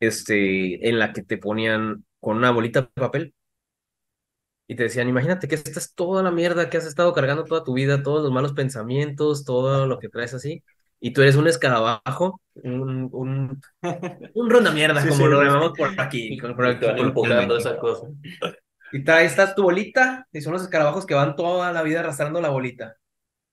este, 0.00 0.88
en 0.88 0.98
la 0.98 1.12
que 1.12 1.22
te 1.22 1.38
ponían 1.38 2.04
con 2.20 2.36
una 2.36 2.50
bolita 2.50 2.82
de 2.82 2.88
papel 2.94 3.34
y 4.70 4.76
te 4.76 4.84
decían, 4.84 5.08
imagínate 5.08 5.48
que 5.48 5.56
esta 5.56 5.78
es 5.80 5.94
toda 5.94 6.22
la 6.22 6.30
mierda 6.30 6.70
que 6.70 6.78
has 6.78 6.86
estado 6.86 7.12
cargando 7.14 7.44
toda 7.44 7.64
tu 7.64 7.74
vida, 7.74 8.02
todos 8.04 8.22
los 8.22 8.32
malos 8.32 8.52
pensamientos, 8.54 9.44
todo 9.44 9.86
lo 9.86 9.98
que 9.98 10.08
traes 10.08 10.34
así, 10.34 10.62
y 11.00 11.12
tú 11.12 11.22
eres 11.22 11.36
un 11.36 11.48
escarabajo, 11.48 12.40
un, 12.54 13.10
un, 13.12 13.60
un 14.34 14.50
ronda 14.50 14.70
mierda, 14.72 15.02
Sí, 15.02 15.08
como 15.08 15.26
sí, 15.26 15.28
lo 15.28 15.42
llamamos 15.42 15.72
por 15.76 15.94
aquí, 15.98 16.36
por 16.94 16.98
empujando 16.98 17.56
coloquialmente. 17.56 17.58
esa 17.58 17.78
cosa. 17.78 18.08
Y 18.92 19.04
trae, 19.04 19.24
estás 19.26 19.54
tu 19.54 19.62
bolita, 19.64 20.26
y 20.32 20.40
son 20.40 20.52
los 20.52 20.62
escarabajos 20.62 21.06
que 21.06 21.14
van 21.14 21.36
toda 21.36 21.72
la 21.72 21.82
vida 21.82 22.00
arrastrando 22.00 22.40
la 22.40 22.48
bolita. 22.50 22.96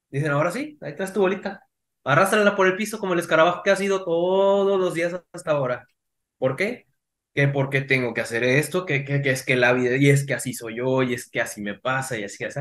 Dicen, 0.09 0.31
ahora 0.31 0.51
sí, 0.51 0.77
ahí 0.81 0.95
traes 0.95 1.13
tu 1.13 1.21
bolita. 1.21 1.63
Arrástrala 2.05 2.55
por 2.55 2.67
el 2.67 2.77
piso 2.77 2.99
como 2.99 3.13
el 3.13 3.19
escarabajo 3.19 3.63
que 3.63 3.71
ha 3.71 3.77
sido 3.77 4.05
todos 4.05 4.79
los 4.79 4.93
días 4.95 5.21
hasta 5.33 5.51
ahora. 5.51 5.87
¿Por 6.39 6.57
qué? 6.57 6.86
Que 7.37 7.47
porque 7.47 7.81
tengo 7.81 8.13
que 8.13 8.21
hacer 8.21 8.43
esto, 8.43 8.85
que, 8.85 9.05
que, 9.05 9.21
que 9.21 9.31
es 9.31 9.45
que 9.45 9.55
la 9.55 9.71
vida, 9.73 9.95
y 9.97 10.09
es 10.09 10.25
que 10.27 10.33
así 10.35 10.53
soy 10.53 10.77
yo, 10.77 11.03
y 11.03 11.13
es 11.13 11.29
que 11.29 11.41
así 11.41 11.61
me 11.61 11.75
pasa, 11.79 12.17
y 12.19 12.25
así, 12.25 12.43
así. 12.45 12.59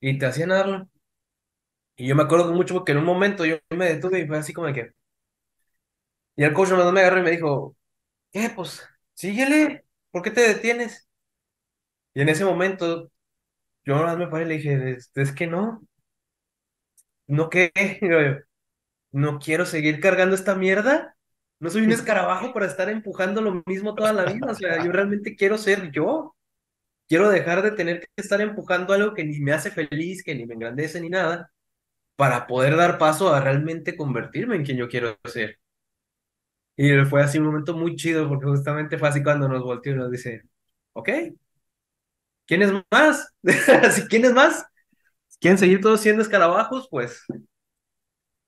Y 0.00 0.18
te 0.18 0.26
hacían 0.26 0.50
darlo. 0.50 0.88
Y 1.96 2.06
yo 2.08 2.14
me 2.16 2.22
acuerdo 2.22 2.52
mucho 2.52 2.74
porque 2.74 2.92
en 2.92 2.98
un 2.98 3.04
momento 3.04 3.44
yo 3.44 3.58
me 3.70 3.86
detuve 3.86 4.20
y 4.20 4.26
fue 4.26 4.38
así 4.38 4.52
como 4.52 4.66
de 4.68 4.72
que. 4.74 4.90
Y 6.36 6.44
el 6.44 6.52
coach 6.52 6.70
me 6.70 7.00
agarró 7.00 7.18
y 7.20 7.22
me 7.22 7.30
dijo, 7.30 7.76
¿qué? 8.32 8.50
Pues 8.54 8.82
síguele, 9.14 9.84
¿por 10.12 10.22
qué 10.22 10.30
te 10.32 10.42
detienes? 10.42 11.08
Y 12.14 12.20
en 12.22 12.28
ese 12.28 12.44
momento 12.44 13.10
yo 13.84 13.96
nomás 13.96 14.18
me 14.18 14.28
paré 14.28 14.44
y 14.46 14.48
le 14.48 14.54
dije, 14.56 14.92
es, 14.92 15.10
es 15.16 15.32
que 15.32 15.46
no, 15.48 15.82
no 17.26 17.50
qué. 17.50 17.72
No 19.12 19.38
quiero 19.40 19.66
seguir 19.66 20.00
cargando 20.00 20.34
esta 20.36 20.56
mierda. 20.56 21.16
No 21.60 21.70
soy 21.70 21.82
un 21.82 21.92
escarabajo 21.92 22.52
para 22.52 22.66
estar 22.66 22.88
empujando 22.90 23.40
lo 23.40 23.62
mismo 23.66 23.94
toda 23.94 24.12
la 24.12 24.24
vida. 24.32 24.50
O 24.50 24.54
sea, 24.54 24.84
yo 24.84 24.92
realmente 24.92 25.36
quiero 25.36 25.58
ser 25.58 25.90
yo. 25.92 26.34
Quiero 27.08 27.30
dejar 27.30 27.62
de 27.62 27.72
tener 27.72 28.00
que 28.00 28.08
estar 28.16 28.40
empujando 28.40 28.92
algo 28.94 29.14
que 29.14 29.24
ni 29.24 29.40
me 29.40 29.52
hace 29.52 29.70
feliz, 29.70 30.22
que 30.24 30.34
ni 30.34 30.46
me 30.46 30.54
engrandece 30.54 31.00
ni 31.00 31.08
nada, 31.10 31.50
para 32.16 32.46
poder 32.46 32.76
dar 32.76 32.98
paso 32.98 33.34
a 33.34 33.40
realmente 33.40 33.96
convertirme 33.96 34.56
en 34.56 34.64
quien 34.64 34.78
yo 34.78 34.88
quiero 34.88 35.18
ser. 35.24 35.58
Y 36.76 36.90
fue 37.04 37.22
así 37.22 37.38
un 37.38 37.46
momento 37.46 37.74
muy 37.74 37.96
chido, 37.96 38.28
porque 38.28 38.46
justamente 38.46 38.98
fue 38.98 39.08
así 39.08 39.22
cuando 39.22 39.48
nos 39.48 39.62
volteó 39.62 39.92
y 39.92 39.96
nos 39.96 40.10
dice, 40.10 40.42
ok, 40.94 41.08
¿quién 42.46 42.62
es 42.62 42.72
más? 42.90 43.32
¿Quién 44.08 44.24
es 44.24 44.32
más? 44.32 44.66
¿Quieren 45.40 45.58
seguir 45.58 45.80
todos 45.80 46.00
siendo 46.00 46.22
escarabajos? 46.22 46.88
Pues 46.90 47.24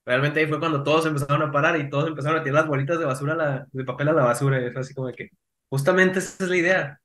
Realmente 0.06 0.40
ahí 0.40 0.46
fue 0.48 0.58
cuando 0.60 0.82
todos 0.84 1.06
empezaron 1.06 1.42
a 1.42 1.52
parar 1.52 1.78
y 1.80 1.90
todos 1.90 2.08
empezaron 2.08 2.38
a 2.40 2.44
tirar 2.44 2.60
las 2.62 2.68
bolitas 2.68 2.98
de 2.98 3.04
basura, 3.06 3.34
la- 3.36 3.66
de 3.72 3.84
papel 3.84 4.08
a 4.08 4.12
la 4.14 4.24
basura. 4.24 4.64
Y 4.66 4.70
fue 4.72 4.80
así 4.82 4.94
como 4.94 5.12
que, 5.12 5.30
justamente 5.68 6.18
esa 6.20 6.44
es 6.44 6.50
la 6.50 6.56
idea, 6.56 7.00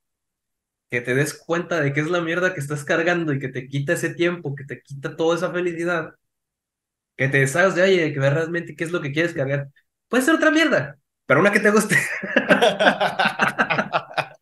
que 0.90 1.00
te 1.02 1.14
des 1.14 1.34
cuenta 1.38 1.80
de 1.80 1.92
qué 1.92 2.00
es 2.00 2.10
la 2.10 2.20
mierda 2.22 2.54
que 2.54 2.60
estás 2.60 2.84
cargando 2.84 3.32
y 3.34 3.38
que 3.40 3.48
te 3.48 3.68
quita 3.68 3.92
ese 3.94 4.14
tiempo, 4.14 4.54
que 4.54 4.64
te 4.64 4.80
quita 4.82 5.16
toda 5.16 5.36
esa 5.36 5.50
felicidad, 5.52 6.14
que 7.16 7.28
te 7.28 7.38
deshagas 7.38 7.74
de 7.74 8.06
y 8.06 8.12
que 8.12 8.20
veas 8.20 8.34
realmente 8.34 8.74
qué 8.76 8.84
es 8.84 8.92
lo 8.92 9.00
que 9.00 9.12
quieres 9.12 9.34
cargar. 9.34 9.68
Puede 10.08 10.22
ser 10.24 10.34
otra 10.34 10.50
mierda, 10.50 10.98
Pero 11.26 11.40
una 11.40 11.52
que 11.52 11.60
te 11.60 11.70
guste. 11.70 11.96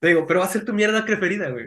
Te 0.00 0.08
digo, 0.08 0.26
pero 0.26 0.40
va 0.40 0.46
a 0.46 0.48
ser 0.48 0.64
tu 0.64 0.72
mierda 0.72 1.04
preferida, 1.04 1.48
güey. 1.50 1.66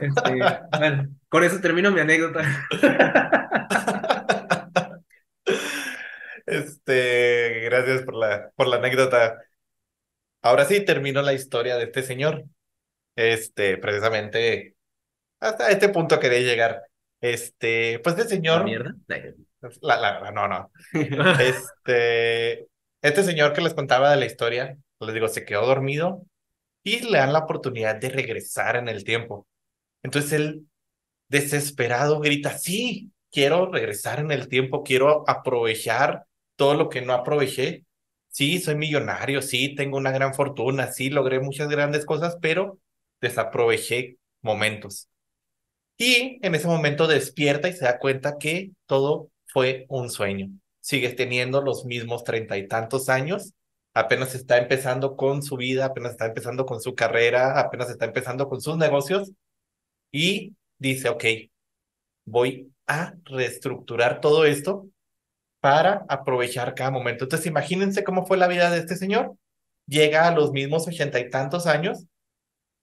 Este, 0.00 0.38
bueno, 0.78 1.08
con 1.28 1.44
eso 1.44 1.60
termino 1.60 1.90
mi 1.90 2.00
anécdota. 2.00 2.42
Este, 6.46 7.60
gracias 7.64 8.02
por 8.02 8.14
la, 8.14 8.50
por 8.56 8.66
la 8.66 8.76
anécdota. 8.76 9.38
Ahora 10.42 10.64
sí 10.64 10.84
termino 10.84 11.22
la 11.22 11.32
historia 11.32 11.76
de 11.76 11.84
este 11.84 12.02
señor. 12.02 12.44
Este, 13.16 13.78
precisamente, 13.78 14.74
hasta 15.40 15.70
este 15.70 15.88
punto 15.88 16.18
quería 16.20 16.40
llegar. 16.40 16.82
Este, 17.20 18.00
pues 18.00 18.16
este 18.16 18.24
¿La 18.24 18.30
señor, 18.30 18.64
mierda? 18.64 18.94
la, 19.80 19.96
la, 20.00 20.30
no, 20.32 20.48
no. 20.48 20.70
Este, 21.40 22.66
este 23.02 23.22
señor 23.22 23.52
que 23.52 23.60
les 23.60 23.74
contaba 23.74 24.10
de 24.10 24.16
la 24.16 24.26
historia, 24.26 24.76
les 25.00 25.14
digo, 25.14 25.28
se 25.28 25.44
quedó 25.44 25.66
dormido 25.66 26.24
y 26.82 27.00
le 27.08 27.18
dan 27.18 27.32
la 27.32 27.40
oportunidad 27.40 27.96
de 27.96 28.10
regresar 28.10 28.76
en 28.76 28.88
el 28.88 29.04
tiempo. 29.04 29.46
Entonces 30.02 30.32
él, 30.32 30.66
desesperado, 31.28 32.20
grita, 32.20 32.58
sí, 32.58 33.12
quiero 33.30 33.70
regresar 33.70 34.20
en 34.20 34.30
el 34.30 34.48
tiempo, 34.48 34.82
quiero 34.82 35.28
aprovechar 35.28 36.26
todo 36.56 36.74
lo 36.74 36.88
que 36.88 37.02
no 37.02 37.14
aproveché. 37.14 37.84
Sí, 38.28 38.60
soy 38.60 38.76
millonario, 38.76 39.42
sí, 39.42 39.74
tengo 39.74 39.98
una 39.98 40.10
gran 40.10 40.34
fortuna, 40.34 40.92
sí, 40.92 41.10
logré 41.10 41.40
muchas 41.40 41.68
grandes 41.68 42.04
cosas, 42.06 42.36
pero 42.40 42.78
desaproveché 43.20 44.16
momentos. 44.40 45.08
Y 45.98 46.38
en 46.42 46.54
ese 46.54 46.66
momento 46.66 47.06
despierta 47.06 47.68
y 47.68 47.74
se 47.74 47.84
da 47.84 47.98
cuenta 47.98 48.38
que 48.38 48.72
todo 48.86 49.30
fue 49.46 49.86
un 49.88 50.10
sueño. 50.10 50.48
Sigues 50.80 51.14
teniendo 51.14 51.62
los 51.62 51.84
mismos 51.84 52.24
treinta 52.24 52.56
y 52.58 52.66
tantos 52.66 53.08
años, 53.08 53.52
apenas 53.94 54.34
está 54.34 54.58
empezando 54.58 55.16
con 55.16 55.42
su 55.42 55.56
vida, 55.56 55.84
apenas 55.86 56.12
está 56.12 56.26
empezando 56.26 56.66
con 56.66 56.80
su 56.80 56.94
carrera, 56.94 57.60
apenas 57.60 57.90
está 57.90 58.06
empezando 58.06 58.48
con 58.48 58.60
sus 58.60 58.76
negocios 58.76 59.32
y 60.12 60.54
dice, 60.78 61.08
ok, 61.08 61.24
voy 62.24 62.70
a 62.86 63.14
reestructurar 63.24 64.20
todo 64.20 64.44
esto 64.44 64.86
para 65.60 66.04
aprovechar 66.08 66.74
cada 66.74 66.90
momento. 66.90 67.24
Entonces, 67.24 67.46
imagínense 67.46 68.04
cómo 68.04 68.26
fue 68.26 68.36
la 68.36 68.48
vida 68.48 68.70
de 68.70 68.78
este 68.78 68.96
señor. 68.96 69.36
Llega 69.86 70.28
a 70.28 70.32
los 70.32 70.52
mismos 70.52 70.86
ochenta 70.86 71.18
y 71.18 71.30
tantos 71.30 71.66
años, 71.66 72.04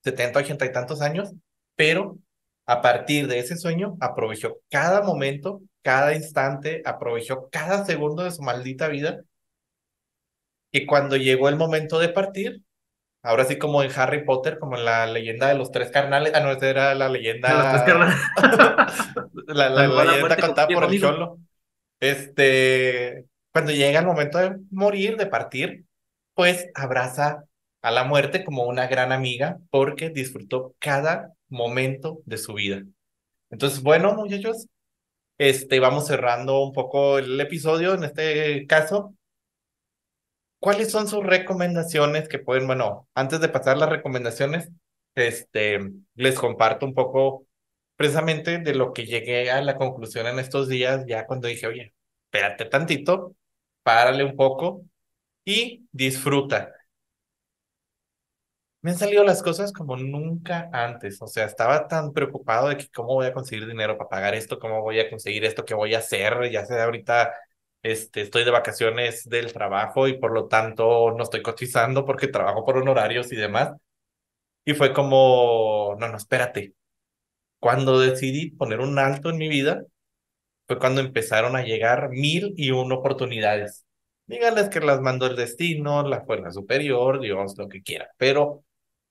setenta, 0.04 0.40
ochenta 0.40 0.66
y 0.66 0.72
tantos 0.72 1.02
años, 1.02 1.32
pero 1.76 2.18
a 2.66 2.82
partir 2.82 3.28
de 3.28 3.40
ese 3.40 3.58
sueño 3.58 3.98
aprovechó 4.00 4.58
cada 4.70 5.02
momento, 5.02 5.62
cada 5.82 6.14
instante, 6.14 6.82
aprovechó 6.86 7.50
cada 7.52 7.86
segundo 7.86 8.24
de 8.24 8.32
su 8.32 8.42
maldita 8.42 8.88
vida. 8.88 9.22
Y 10.72 10.86
cuando 10.86 11.18
llegó 11.18 11.50
el 11.50 11.56
momento 11.56 12.00
de 12.00 12.10
partir, 12.10 12.62
ahora 13.22 13.46
sí 13.46 13.58
como 13.58 13.84
en 13.84 13.92
Harry 13.96 14.24
Potter, 14.24 14.60
como 14.60 14.78
en 14.78 14.86
la 14.86 15.06
leyenda 15.08 15.48
de 15.48 15.56
los 15.56 15.72
tres 15.72 15.92
carnales, 15.92 16.34
ah, 16.36 16.40
no, 16.40 16.52
esa 16.52 16.70
era 16.70 16.96
la 16.96 17.10
leyenda, 17.10 17.50
De 17.50 17.56
los 17.56 17.72
tres 17.72 17.84
carnales. 17.84 18.16
la, 19.48 19.70
la, 19.70 19.88
leyenda 20.06 20.38
contada 20.38 20.68
con 20.68 20.76
por 20.76 20.94
el 20.94 21.00
cholo. 21.00 21.38
Este, 22.00 23.26
cuando 23.52 23.72
llega 23.72 24.00
el 24.00 24.06
momento 24.06 24.38
de 24.38 24.58
morir, 24.72 25.18
de 25.18 25.26
partir, 25.26 25.86
pues 26.34 26.70
abraza 26.76 27.44
a 27.82 27.92
la 27.92 28.04
muerte 28.04 28.44
como 28.44 28.64
una 28.64 28.88
gran 28.88 29.12
amiga 29.12 29.60
porque 29.70 30.10
disfrutó 30.10 30.76
cada 30.80 31.34
momento 31.50 32.20
de 32.26 32.38
su 32.38 32.54
vida. 32.54 32.84
Entonces, 33.50 33.82
bueno, 33.82 34.14
muchachos, 34.16 34.68
este, 35.38 35.80
vamos 35.80 36.08
cerrando 36.08 36.62
un 36.62 36.74
poco 36.74 37.18
el 37.18 37.40
episodio 37.40 37.94
en 37.94 38.04
este 38.04 38.66
caso. 38.68 39.16
¿Cuáles 40.60 40.92
son 40.92 41.08
sus 41.08 41.24
recomendaciones 41.26 42.28
que 42.28 42.40
pueden, 42.40 42.68
bueno, 42.68 43.08
antes 43.16 43.40
de 43.40 43.50
pasar 43.50 43.78
las 43.78 43.90
recomendaciones, 43.90 44.70
este, 45.16 45.80
les 46.16 46.36
comparto 46.38 46.86
un 46.86 46.94
poco 46.94 47.46
precisamente 47.96 48.60
de 48.60 48.76
lo 48.76 48.94
que 48.94 49.06
llegué 49.06 49.52
a 49.52 49.62
la 49.62 49.76
conclusión 49.78 50.28
en 50.28 50.40
estos 50.40 50.68
días, 50.70 51.06
ya 51.08 51.26
cuando 51.28 51.48
dije, 51.48 51.68
oye, 51.68 51.94
espérate 52.26 52.66
tantito, 52.66 53.36
párale 53.84 54.24
un 54.24 54.36
poco 54.36 54.84
y 55.46 55.88
disfruta. 55.92 56.74
Me 58.82 58.92
han 58.92 58.98
salido 58.98 59.26
las 59.26 59.44
cosas 59.44 59.74
como 59.74 59.98
nunca 59.98 60.70
antes, 60.72 61.22
o 61.22 61.28
sea, 61.28 61.46
estaba 61.46 61.88
tan 61.88 62.14
preocupado 62.14 62.70
de 62.70 62.78
que 62.78 62.88
cómo 62.90 63.10
voy 63.16 63.26
a 63.26 63.34
conseguir 63.34 63.68
dinero 63.68 63.98
para 63.98 64.10
pagar 64.10 64.36
esto, 64.36 64.58
cómo 64.58 64.82
voy 64.82 65.00
a 65.02 65.10
conseguir 65.10 65.44
esto, 65.44 65.66
qué 65.66 65.74
voy 65.74 65.96
a 65.96 66.00
hacer, 66.00 66.50
ya 66.50 66.66
sé, 66.66 66.80
ahorita 66.80 67.34
este, 67.84 68.22
estoy 68.22 68.44
de 68.46 68.52
vacaciones 68.52 69.28
del 69.30 69.54
trabajo 69.54 70.08
y 70.08 70.18
por 70.20 70.32
lo 70.34 70.48
tanto 70.48 71.12
no 71.18 71.24
estoy 71.24 71.42
cotizando 71.42 72.06
porque 72.06 72.28
trabajo 72.28 72.66
por 72.66 72.78
honorarios 72.78 73.32
y 73.32 73.36
demás. 73.36 73.74
Y 74.66 74.74
fue 74.74 74.94
como, 74.94 75.96
no, 76.00 76.08
no, 76.10 76.18
espérate. 76.18 76.74
Cuando 77.60 78.00
decidí 78.00 78.52
poner 78.52 78.80
un 78.80 79.00
alto 79.00 79.30
en 79.30 79.38
mi 79.38 79.50
vida, 79.50 79.84
fue 80.68 80.80
cuando 80.80 81.02
empezaron 81.02 81.56
a 81.56 81.64
llegar 81.64 82.10
mil 82.10 82.54
y 82.58 82.72
una 82.72 82.96
oportunidades. 82.96 83.86
Díganles 84.28 84.70
que 84.70 84.80
las 84.82 85.02
mandó 85.02 85.28
el 85.28 85.36
destino, 85.36 86.04
la 86.08 86.22
fuerza 86.26 86.52
superior, 86.52 87.20
Dios, 87.20 87.58
lo 87.58 87.68
que 87.68 87.82
quiera, 87.82 88.10
pero 88.18 88.64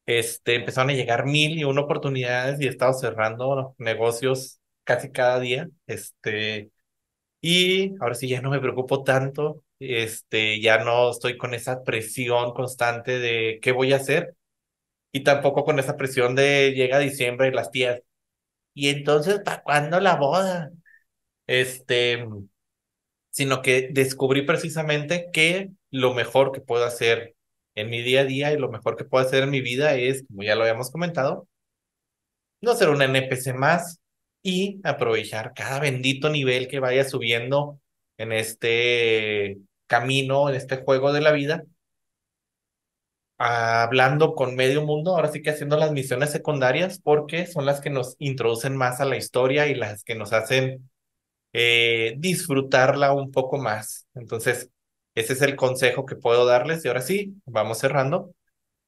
este, 0.07 0.55
empezaron 0.55 0.91
a 0.91 0.95
llegar 0.95 1.27
mil 1.27 1.59
y 1.59 1.65
una 1.65 1.83
oportunidades 1.83 2.61
y 2.61 2.67
he 2.67 2.71
estado 2.71 2.95
cerrando 2.95 3.75
negocios 3.79 4.61
casi 4.85 5.11
cada 5.13 5.41
día. 5.41 5.69
Este, 5.87 6.71
y 7.41 7.95
ahora 8.01 8.15
sí 8.15 8.29
ya 8.29 8.41
no 8.41 8.51
me 8.51 8.61
preocupo 8.61 9.05
tanto, 9.05 9.65
este, 9.79 10.61
ya 10.61 10.83
no 10.85 11.11
estoy 11.11 11.37
con 11.39 11.55
esa 11.55 11.83
presión 11.85 12.53
constante 12.53 13.19
de 13.19 13.59
qué 13.63 13.73
voy 13.73 13.93
a 13.93 13.97
hacer 13.97 14.35
y 15.13 15.25
tampoco 15.25 15.65
con 15.65 15.79
esa 15.79 15.97
presión 15.97 16.35
de 16.37 16.73
llega 16.75 16.99
diciembre 16.99 17.49
y 17.49 17.53
las 17.53 17.71
tías. 17.71 18.03
Y 18.75 18.91
entonces, 18.91 19.41
¿para 19.45 19.63
cuándo 19.63 20.01
la 20.01 20.17
boda? 20.17 20.71
Este, 21.47 22.27
sino 23.31 23.63
que 23.63 23.89
descubrí 23.93 24.43
precisamente 24.43 25.31
que 25.33 25.71
lo 25.91 26.15
mejor 26.15 26.53
que 26.53 26.61
puedo 26.61 26.85
hacer 26.85 27.37
en 27.75 27.91
mi 27.91 28.03
día 28.03 28.23
a 28.23 28.25
día 28.25 28.53
y 28.53 28.59
lo 28.59 28.71
mejor 28.71 28.97
que 28.97 29.05
puedo 29.05 29.25
hacer 29.27 29.45
en 29.45 29.51
mi 29.51 29.61
vida 29.61 29.95
es, 29.95 30.25
como 30.27 30.43
ya 30.43 30.55
lo 30.57 30.63
habíamos 30.63 30.91
comentado, 30.91 31.49
no 32.61 32.75
ser 32.75 32.89
un 32.91 33.03
NPC 33.03 33.55
más 33.55 34.01
y 34.43 34.81
aprovechar 34.85 35.53
cada 35.55 35.81
bendito 35.81 36.31
nivel 36.31 36.69
que 36.69 36.81
vaya 36.81 37.05
subiendo 37.05 37.81
en 38.19 38.33
este 38.33 39.59
camino, 39.87 40.49
en 40.49 40.57
este 40.57 40.79
juego 40.79 41.13
de 41.13 41.21
la 41.21 41.33
vida, 41.33 41.65
hablando 43.39 44.35
con 44.35 44.57
medio 44.57 44.85
mundo, 44.85 45.13
ahora 45.15 45.31
sí 45.33 45.43
que 45.43 45.51
haciendo 45.51 45.77
las 45.77 45.93
misiones 45.93 46.31
secundarias, 46.33 47.01
porque 47.01 47.47
son 47.47 47.67
las 47.67 47.81
que 47.81 47.91
nos 47.91 48.17
introducen 48.19 48.77
más 48.77 49.01
a 49.01 49.05
la 49.05 49.17
historia 49.17 49.69
y 49.69 49.75
las 49.75 50.03
que 50.05 50.15
nos 50.17 50.33
hacen 50.33 50.91
eh, 51.53 52.15
disfrutarla 52.19 53.13
un 53.13 53.31
poco 53.33 53.59
más. 53.59 54.09
Entonces, 54.15 54.71
ese 55.15 55.33
es 55.35 55.43
el 55.43 55.57
consejo 55.57 56.07
que 56.07 56.17
puedo 56.17 56.47
darles. 56.47 56.85
Y 56.85 56.89
ahora 56.89 57.03
sí, 57.03 57.35
vamos 57.47 57.79
cerrando. 57.79 58.35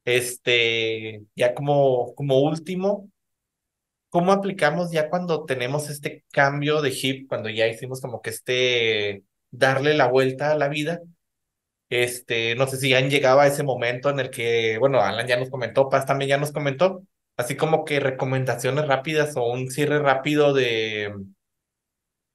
Este, 0.04 1.22
ya 1.36 1.54
como, 1.54 2.14
como 2.14 2.40
último, 2.40 3.10
¿cómo 4.11 4.33
aplicamos 4.33 4.90
ya 4.92 5.09
cuando 5.11 5.44
tenemos 5.44 5.88
este 5.90 6.25
cambio 6.33 6.83
de 6.83 6.92
chip, 6.92 7.29
cuando 7.29 7.49
ya 7.49 7.68
hicimos 7.68 8.01
como 8.01 8.20
que 8.23 8.31
este, 8.31 9.25
darle 9.51 9.94
la 9.94 10.09
vuelta 10.09 10.53
a 10.53 10.57
la 10.57 10.68
vida? 10.68 11.01
Este, 11.90 12.55
no 12.57 12.66
sé 12.68 12.77
si 12.79 12.94
han 12.94 13.11
llegado 13.11 13.40
a 13.40 13.46
ese 13.49 13.62
momento 13.64 14.11
en 14.11 14.20
el 14.20 14.31
que, 14.31 14.79
bueno, 14.79 15.01
Alan 15.01 15.27
ya 15.27 15.38
nos 15.38 15.51
comentó, 15.51 15.88
Paz 15.88 16.07
también 16.07 16.29
ya 16.31 16.38
nos 16.38 16.53
comentó, 16.53 17.05
así 17.37 17.57
como 17.57 17.85
que 17.85 18.01
recomendaciones 18.01 18.87
rápidas 18.87 19.37
o 19.37 19.51
un 19.51 19.70
cierre 19.70 19.99
rápido 20.01 20.53
de, 20.55 21.14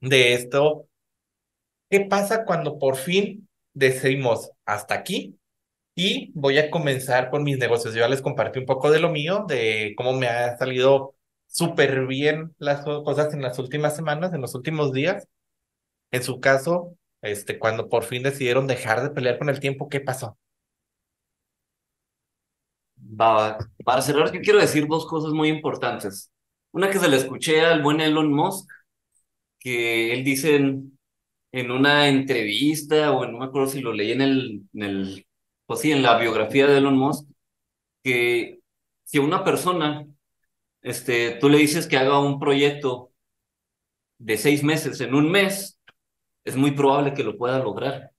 de 0.02 0.34
esto. 0.34 0.88
¿Qué 1.90 2.02
pasa 2.02 2.46
cuando 2.46 2.80
por 2.80 2.96
fin 2.98 3.48
decidimos 3.74 4.52
hasta 4.66 4.96
aquí 4.96 5.40
y 5.96 6.32
voy 6.34 6.58
a 6.58 6.70
comenzar 6.72 7.30
con 7.30 7.44
mis 7.44 7.58
negocios? 7.58 7.94
Yo 7.94 8.02
ya 8.02 8.10
les 8.10 8.22
compartí 8.22 8.60
un 8.60 8.66
poco 8.66 8.92
de 8.92 9.00
lo 9.00 9.10
mío, 9.10 9.46
de 9.48 9.94
cómo 9.98 10.14
me 10.14 10.28
ha 10.28 10.58
salido 10.58 11.15
súper 11.56 12.06
bien 12.08 12.54
las 12.60 12.84
cosas 12.84 13.34
en 13.34 13.42
las 13.42 13.60
últimas 13.60 13.96
semanas, 13.96 14.34
en 14.34 14.42
los 14.42 14.56
últimos 14.56 14.92
días. 14.94 15.28
En 16.12 16.24
su 16.24 16.40
caso, 16.42 16.98
este, 17.22 17.60
cuando 17.60 17.90
por 17.90 18.04
fin 18.06 18.24
decidieron 18.24 18.68
dejar 18.68 19.04
de 19.04 19.12
pelear 19.12 19.40
con 19.40 19.50
el 19.50 19.60
tiempo, 19.62 19.90
¿qué 19.90 20.02
pasó? 20.02 20.38
Para 23.84 24.02
cerrar, 24.02 24.32
yo 24.32 24.42
quiero 24.42 24.60
decir 24.60 24.88
dos 24.88 25.06
cosas 25.08 25.32
muy 25.34 25.50
importantes. 25.50 26.32
Una 26.72 26.90
que 26.90 27.00
se 27.00 27.08
le 27.10 27.18
escuché 27.18 27.62
al 27.62 27.82
buen 27.82 28.02
Elon 28.02 28.32
Musk, 28.34 28.70
que 29.60 30.14
él 30.14 30.24
dice 30.24 30.56
en, 30.58 31.72
una 31.72 32.10
entrevista, 32.10 33.12
o 33.14 33.26
en- 33.26 33.34
no 33.34 33.40
me 33.40 33.46
acuerdo 33.46 33.70
si 33.70 33.82
lo 33.82 33.94
leí 33.94 34.12
en 34.14 34.22
el, 34.22 34.64
en 34.74 34.84
el, 34.84 35.28
pues 35.66 35.82
sí, 35.82 35.92
en 35.92 36.04
la 36.04 36.18
biografía 36.20 36.68
de 36.68 36.78
Elon 36.80 36.98
Musk, 36.98 37.28
que 38.04 38.60
si 39.06 39.20
una 39.20 39.44
persona, 39.44 40.08
este, 40.86 41.38
tú 41.42 41.50
le 41.50 41.58
dices 41.60 41.88
que 41.88 41.98
haga 41.98 42.20
un 42.20 42.40
proyecto 42.40 43.12
de 44.18 44.38
seis 44.38 44.64
meses 44.64 45.00
en 45.02 45.16
un 45.16 45.32
mes, 45.32 45.80
es 46.46 46.56
muy 46.58 46.72
probable 46.72 47.14
que 47.14 47.24
lo 47.24 47.38
pueda 47.38 47.60
lograr. 47.60 48.12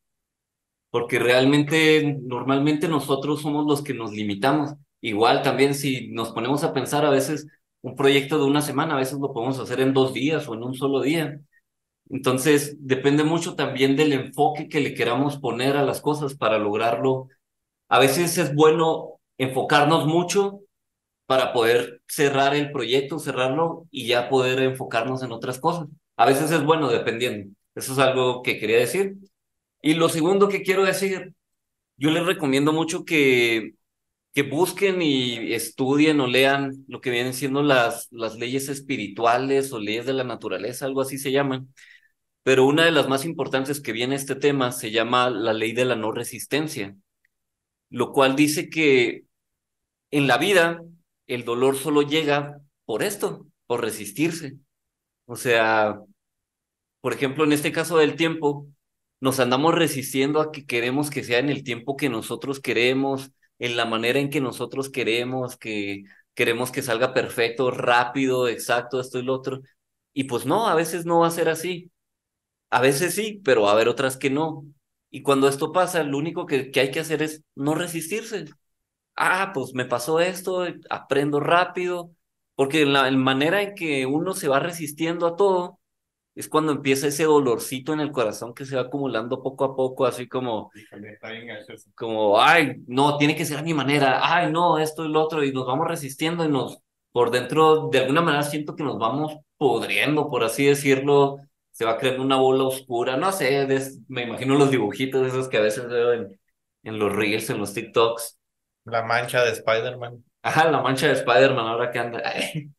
porque 0.91 1.19
realmente 1.19 2.17
normalmente 2.23 2.89
nosotros 2.89 3.43
somos 3.43 3.67
los 3.67 3.83
que 3.83 3.95
nos 3.95 4.13
limitamos. 4.13 4.75
Igual 5.01 5.43
también 5.43 5.75
si 5.75 6.09
nos 6.09 6.33
ponemos 6.33 6.65
a 6.65 6.73
pensar 6.73 7.05
a 7.05 7.11
veces 7.11 7.47
un 7.83 7.95
proyecto 7.97 8.39
de 8.39 8.45
una 8.47 8.63
semana, 8.63 8.95
a 8.95 8.99
veces 8.99 9.19
lo 9.21 9.33
podemos 9.33 9.59
hacer 9.59 9.81
en 9.81 9.93
dos 9.93 10.15
días 10.15 10.49
o 10.49 10.55
en 10.55 10.63
un 10.63 10.75
solo 10.75 11.03
día. 11.03 11.41
Entonces, 12.11 12.77
depende 12.81 13.25
mucho 13.25 13.57
también 13.57 13.97
del 13.97 14.13
enfoque 14.13 14.69
que 14.69 14.81
le 14.81 14.95
queramos 14.95 15.39
poner 15.39 15.77
a 15.77 15.85
las 15.85 16.01
cosas 16.01 16.37
para 16.37 16.59
lograrlo. 16.59 17.29
A 17.89 17.99
veces 17.99 18.39
es 18.39 18.55
bueno 18.55 19.21
enfocarnos 19.39 20.07
mucho 20.07 20.61
para 21.27 21.53
poder 21.53 22.03
cerrar 22.07 22.55
el 22.55 22.71
proyecto, 22.73 23.19
cerrarlo 23.19 23.87
y 23.91 24.07
ya 24.07 24.29
poder 24.29 24.61
enfocarnos 24.61 25.23
en 25.23 25.33
otras 25.33 25.59
cosas. 25.59 25.89
A 26.17 26.27
veces 26.27 26.51
es 26.51 26.65
bueno, 26.65 26.89
dependiendo. 26.89 27.53
Eso 27.75 27.93
es 27.93 27.99
algo 27.99 28.43
que 28.43 28.59
quería 28.59 28.79
decir. 28.79 29.17
Y 29.83 29.95
lo 29.95 30.09
segundo 30.09 30.49
que 30.49 30.63
quiero 30.63 30.85
decir, 30.85 31.35
yo 31.97 32.11
les 32.11 32.25
recomiendo 32.27 32.73
mucho 32.73 33.05
que, 33.05 33.75
que 34.35 34.43
busquen 34.43 35.03
y 35.03 35.55
estudien 35.55 36.21
o 36.21 36.27
lean 36.27 36.85
lo 36.89 37.01
que 37.01 37.11
vienen 37.11 37.35
siendo 37.35 37.63
las, 37.63 38.09
las 38.11 38.37
leyes 38.37 38.69
espirituales 38.69 39.73
o 39.73 39.81
leyes 39.81 40.07
de 40.07 40.13
la 40.15 40.25
naturaleza, 40.25 40.87
algo 40.87 41.01
así 41.03 41.19
se 41.19 41.33
llaman. 41.33 41.73
Pero 42.43 42.67
una 42.67 42.85
de 42.85 42.93
las 42.93 43.09
más 43.09 43.25
importantes 43.25 43.81
que 43.81 43.93
viene 43.93 44.15
este 44.15 44.37
tema 44.37 44.73
se 44.73 44.91
llama 44.91 45.31
la 45.31 45.53
ley 45.53 45.73
de 45.73 45.85
la 45.85 45.97
no 45.97 46.13
resistencia, 46.13 46.97
lo 47.91 48.13
cual 48.13 48.37
dice 48.37 48.69
que 48.71 49.25
en 50.11 50.27
la 50.27 50.39
vida 50.39 50.83
el 51.27 51.45
dolor 51.45 51.77
solo 51.77 52.03
llega 52.03 52.61
por 52.85 53.03
esto, 53.03 53.49
por 53.67 53.83
resistirse. 53.83 54.59
O 55.27 55.37
sea, 55.37 56.01
por 57.01 57.13
ejemplo, 57.13 57.45
en 57.45 57.53
este 57.53 57.73
caso 57.73 57.99
del 57.99 58.17
tiempo, 58.17 58.69
nos 59.21 59.41
andamos 59.41 59.75
resistiendo 59.75 60.41
a 60.41 60.53
que 60.53 60.67
queremos 60.67 61.11
que 61.11 61.25
sea 61.25 61.39
en 61.39 61.51
el 61.51 61.65
tiempo 61.65 61.97
que 61.97 62.09
nosotros 62.09 62.61
queremos, 62.61 63.31
en 63.59 63.77
la 63.77 63.87
manera 63.87 64.19
en 64.19 64.31
que 64.31 64.41
nosotros 64.41 64.91
queremos, 64.91 65.57
que 65.57 66.05
queremos 66.35 66.71
que 66.73 66.83
salga 66.83 67.15
perfecto, 67.15 67.71
rápido, 67.71 68.49
exacto, 68.49 69.01
esto 69.01 69.19
y 69.19 69.23
lo 69.23 69.35
otro. 69.35 69.63
Y 70.13 70.25
pues 70.25 70.47
no, 70.47 70.69
a 70.69 70.75
veces 70.75 71.07
no 71.07 71.21
va 71.21 71.29
a 71.29 71.31
ser 71.31 71.49
así. 71.49 71.91
A 72.71 72.81
veces 72.81 73.15
sí, 73.15 73.41
pero 73.45 73.63
va 73.63 73.71
a 73.71 73.73
haber 73.75 73.89
otras 73.89 74.17
que 74.17 74.31
no. 74.31 74.67
Y 75.11 75.23
cuando 75.23 75.49
esto 75.49 75.73
pasa, 75.73 76.03
lo 76.05 76.19
único 76.19 76.47
que, 76.47 76.71
que 76.71 76.81
hay 76.81 76.91
que 76.91 77.01
hacer 77.01 77.23
es 77.23 77.43
no 77.55 77.75
resistirse 77.75 78.47
ah, 79.17 79.53
pues 79.55 79.75
me 79.75 79.87
pasó 79.87 80.21
esto, 80.21 80.67
aprendo 80.91 81.41
rápido, 81.41 82.13
porque 82.55 82.87
la, 82.87 83.11
manera 83.13 83.63
en 83.63 83.75
que 83.75 84.07
uno 84.07 84.35
se 84.35 84.49
va 84.49 84.61
resistiendo 84.61 85.27
a 85.27 85.37
todo 85.37 85.81
es 86.35 86.49
cuando 86.49 86.73
empieza 86.73 87.07
ese 87.09 87.25
dolorcito 87.25 87.95
en 87.95 88.01
el 88.01 88.13
corazón 88.13 88.55
que 88.55 88.67
se 88.67 88.77
va 88.77 88.83
acumulando 88.83 89.43
poco 89.43 89.65
a 89.65 89.75
poco, 89.75 90.05
así 90.07 90.29
como, 90.29 90.71
como, 91.95 92.41
ay, 92.41 92.77
no, 92.87 93.17
tiene 93.17 93.35
que 93.35 93.47
ser 93.47 93.59
a 93.59 93.63
mi 93.63 93.73
manera, 93.73 94.21
ay, 94.23 94.53
no, 94.53 94.79
esto 94.79 95.07
y 95.07 95.09
lo 95.09 95.23
otro, 95.23 95.43
y 95.43 95.53
nos 95.53 95.67
vamos 95.67 95.89
resistiendo 95.89 96.45
y 96.45 96.49
nos, 96.49 96.79
por 97.11 97.31
dentro, 97.31 97.89
de 97.91 98.01
alguna 98.01 98.21
manera 98.21 98.43
siento 98.43 98.77
que 98.77 98.85
nos 98.85 98.99
vamos 98.99 99.35
podriendo, 99.57 100.29
por 100.29 100.45
así 100.45 100.67
decirlo, 100.67 101.39
se 101.71 101.87
va 101.87 101.97
creando 101.99 102.23
una 102.23 102.37
bola 102.37 102.65
oscura, 102.65 103.17
no 103.17 103.33
sé, 103.33 103.67
me 104.09 104.25
imagino 104.25 104.57
los 104.57 104.71
dibujitos 104.71 105.27
esos 105.27 105.49
que 105.49 105.57
a 105.57 105.63
veces 105.63 105.89
veo 105.89 106.13
en, 106.13 106.39
en 106.83 106.99
los 106.99 107.15
reels, 107.15 107.49
en 107.49 107.59
los 107.59 107.73
TikToks, 107.73 108.39
la 108.87 109.03
mancha 109.03 109.45
de 109.45 109.51
Spider-Man. 109.51 110.25
Ajá, 110.43 110.71
la 110.71 110.81
mancha 110.81 111.09
de 111.09 111.15
Spider-Man 111.15 111.67
ahora 111.67 111.91
que 111.91 111.99
anda. 111.99 112.23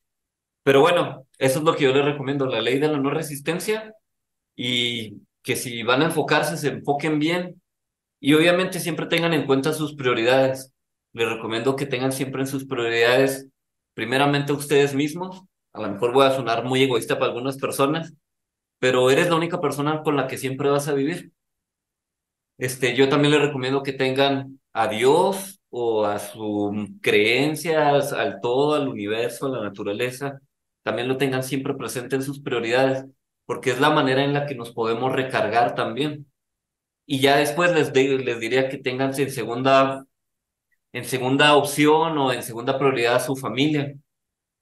Pero 0.64 0.82
bueno, 0.82 1.28
eso 1.38 1.60
es 1.60 1.66
lo 1.66 1.76
que 1.76 1.84
yo 1.84 1.94
les 1.94 2.06
recomiendo, 2.06 2.46
la 2.46 2.62
ley 2.62 2.80
de 2.80 2.88
la 2.88 2.98
no 2.98 3.10
resistencia 3.10 3.94
y 4.56 5.22
que 5.44 5.56
si 5.56 5.84
van 5.84 6.02
a 6.02 6.06
enfocarse, 6.06 6.58
se 6.58 6.70
enfoquen 6.70 7.20
bien 7.20 7.62
y 8.20 8.34
obviamente 8.34 8.80
siempre 8.80 9.06
tengan 9.06 9.34
en 9.34 9.46
cuenta 9.46 9.74
sus 9.74 9.96
prioridades. 9.96 10.74
Les 11.14 11.30
recomiendo 11.30 11.76
que 11.76 11.86
tengan 11.86 12.12
siempre 12.12 12.42
en 12.42 12.48
sus 12.48 12.66
prioridades, 12.66 13.48
primeramente 13.94 14.52
ustedes 14.54 14.94
mismos. 14.96 15.44
A 15.74 15.82
lo 15.82 15.90
mejor 15.90 16.14
voy 16.14 16.26
a 16.26 16.36
sonar 16.36 16.64
muy 16.64 16.84
egoísta 16.84 17.20
para 17.20 17.32
algunas 17.32 17.58
personas, 17.58 18.14
pero 18.80 19.10
eres 19.12 19.30
la 19.30 19.36
única 19.36 19.62
persona 19.62 20.02
con 20.04 20.16
la 20.16 20.28
que 20.28 20.38
siempre 20.38 20.70
vas 20.70 20.88
a 20.88 20.94
vivir. 20.94 21.32
Este, 22.58 22.96
yo 22.96 23.08
también 23.10 23.34
les 23.34 23.42
recomiendo 23.42 23.84
que 23.84 23.94
tengan 23.94 24.60
a 24.74 24.88
Dios 24.88 25.57
o 25.70 26.06
a 26.06 26.20
sus 26.20 26.74
creencias, 27.02 28.14
al 28.14 28.40
todo, 28.42 28.76
al 28.76 28.88
universo, 28.88 29.48
a 29.48 29.50
la 29.50 29.64
naturaleza, 29.64 30.40
también 30.84 31.08
lo 31.08 31.18
tengan 31.18 31.44
siempre 31.44 31.74
presente 31.76 32.16
en 32.16 32.24
sus 32.24 32.40
prioridades, 32.42 33.06
porque 33.46 33.72
es 33.72 33.80
la 33.80 33.90
manera 33.90 34.24
en 34.24 34.34
la 34.34 34.46
que 34.46 34.56
nos 34.56 34.72
podemos 34.72 35.12
recargar 35.12 35.76
también. 35.76 36.32
Y 37.06 37.20
ya 37.20 37.38
después 37.38 37.74
les, 37.74 37.94
les 37.96 38.40
diría 38.40 38.70
que 38.70 38.78
tengan 38.78 39.14
en 39.20 39.32
segunda, 39.32 40.06
en 40.94 41.06
segunda 41.06 41.56
opción 41.56 42.18
o 42.18 42.34
en 42.34 42.44
segunda 42.44 42.78
prioridad 42.80 43.16
a 43.16 43.20
su 43.20 43.36
familia. 43.36 43.96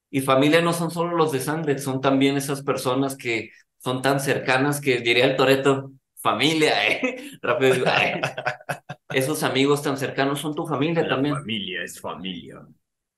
Y 0.10 0.22
familia 0.22 0.62
no 0.62 0.74
son 0.74 0.92
solo 0.92 1.16
los 1.16 1.32
de 1.32 1.40
sangre, 1.40 1.78
son 1.80 2.02
también 2.02 2.38
esas 2.38 2.64
personas 2.64 3.18
que 3.18 3.52
son 3.80 4.02
tan 4.02 4.20
cercanas 4.20 4.82
que 4.82 5.00
diría 5.00 5.26
el 5.26 5.36
Toreto, 5.36 5.92
familia, 6.26 6.88
¿eh? 6.88 7.38
Rápido, 7.42 7.86
esos 9.14 9.44
amigos 9.44 9.84
tan 9.84 9.96
cercanos 9.96 10.40
son 10.40 10.56
tu 10.56 10.66
familia 10.66 11.08
también. 11.08 11.36
Familia 11.36 11.84
es 11.84 12.02
familia. 12.02 12.66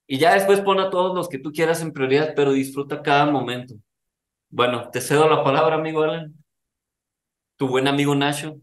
Y 0.06 0.17
ya 0.17 0.34
después 0.34 0.60
pon 0.60 0.80
a 0.82 0.89
todos 0.89 1.15
los 1.15 1.30
que 1.30 1.39
tú 1.39 1.54
quieras 1.54 1.82
en 1.82 1.93
prioridad, 1.93 2.34
pero 2.36 2.52
disfruta 2.52 3.02
cada 3.02 3.26
momento. 3.26 3.76
Bueno, 4.50 4.89
te 4.91 5.00
cedo 5.00 5.30
la 5.30 5.41
palabra, 5.43 5.76
amigo 5.76 6.04
Alan. 6.04 6.34
Tu 7.56 7.67
buen 7.67 7.88
amigo 7.88 8.13
Nacho. 8.13 8.60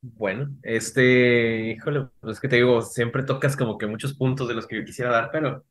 Bueno, 0.00 0.50
este, 0.62 1.70
híjole, 1.70 2.08
pues 2.20 2.36
es 2.36 2.40
que 2.40 2.48
te 2.48 2.56
digo, 2.56 2.82
siempre 2.82 3.22
tocas 3.22 3.56
como 3.56 3.78
que 3.78 3.86
muchos 3.86 4.14
puntos 4.14 4.48
de 4.48 4.54
los 4.54 4.66
que 4.66 4.76
yo 4.76 4.84
quisiera 4.84 5.10
dar, 5.10 5.30
pero 5.32 5.64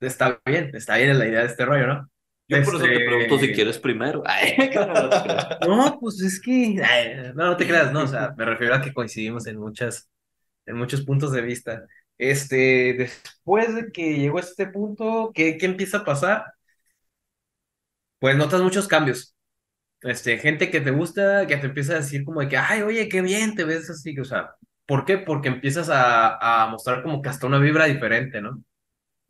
está 0.00 0.40
bien, 0.44 0.70
está 0.74 0.96
bien 0.98 1.18
la 1.18 1.26
idea 1.26 1.40
de 1.40 1.46
este 1.46 1.64
rollo, 1.64 1.86
¿no? 1.86 2.10
Yo 2.50 2.64
por 2.64 2.74
eso 2.74 2.84
te 2.84 3.00
pregunto 3.00 3.38
si 3.38 3.44
este 3.46 3.54
quieres 3.54 3.78
primero. 3.78 4.22
no, 5.66 5.98
pues 6.00 6.20
es 6.20 6.40
que, 6.40 6.74
no, 7.34 7.46
no 7.46 7.56
te 7.56 7.66
creas, 7.66 7.92
no, 7.92 8.02
o 8.04 8.06
sea, 8.08 8.34
me 8.36 8.44
refiero 8.44 8.74
a 8.74 8.82
que 8.82 8.92
coincidimos 8.92 9.46
en 9.46 9.58
muchas, 9.58 10.10
en 10.66 10.76
muchos 10.76 11.02
puntos 11.02 11.32
de 11.32 11.42
vista. 11.42 11.86
Este, 12.18 12.94
después 12.94 13.74
de 13.74 13.92
que 13.92 14.18
llegó 14.18 14.38
a 14.38 14.42
este 14.42 14.66
punto, 14.66 15.32
¿qué, 15.34 15.58
qué 15.58 15.66
empieza 15.66 15.98
a 15.98 16.04
pasar? 16.04 16.44
Pues 18.18 18.36
notas 18.36 18.60
muchos 18.62 18.86
cambios. 18.88 19.34
Este, 20.02 20.38
gente 20.38 20.70
que 20.70 20.80
te 20.80 20.90
gusta, 20.92 21.46
que 21.46 21.56
te 21.58 21.66
empieza 21.68 21.94
a 21.94 21.96
decir 21.98 22.24
como 22.24 22.40
de 22.42 22.48
que, 22.48 22.56
ay, 22.58 22.82
oye, 22.82 23.08
qué 23.08 23.22
bien 23.22 23.54
te 23.56 23.64
ves 23.64 23.90
así, 23.90 24.18
o 24.20 24.24
sea, 24.24 24.56
¿por 24.86 25.04
qué? 25.06 25.18
Porque 25.18 25.48
empiezas 25.48 25.90
a, 25.90 26.64
a 26.64 26.68
mostrar 26.68 27.02
como 27.02 27.22
que 27.22 27.30
hasta 27.30 27.46
una 27.48 27.58
vibra 27.58 27.86
diferente, 27.86 28.40
¿no? 28.42 28.62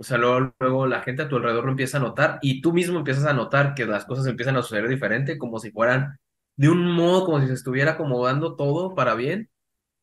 O 0.00 0.04
sea, 0.04 0.16
luego, 0.18 0.86
la 0.86 1.02
gente 1.02 1.22
a 1.22 1.28
tu 1.28 1.36
alrededor 1.36 1.64
lo 1.66 1.72
empieza 1.72 1.98
a 1.98 2.00
notar 2.00 2.38
y 2.40 2.62
tú 2.62 2.72
mismo 2.72 2.98
empiezas 2.98 3.26
a 3.26 3.34
notar 3.34 3.74
que 3.74 3.84
las 3.84 4.06
cosas 4.06 4.26
empiezan 4.26 4.56
a 4.56 4.62
suceder 4.62 4.88
diferente, 4.88 5.36
como 5.36 5.58
si 5.58 5.70
fueran 5.72 6.18
de 6.56 6.70
un 6.70 6.90
modo, 6.92 7.26
como 7.26 7.40
si 7.40 7.48
se 7.48 7.52
estuviera 7.54 7.92
acomodando 7.92 8.56
todo 8.56 8.94
para 8.94 9.14
bien 9.14 9.50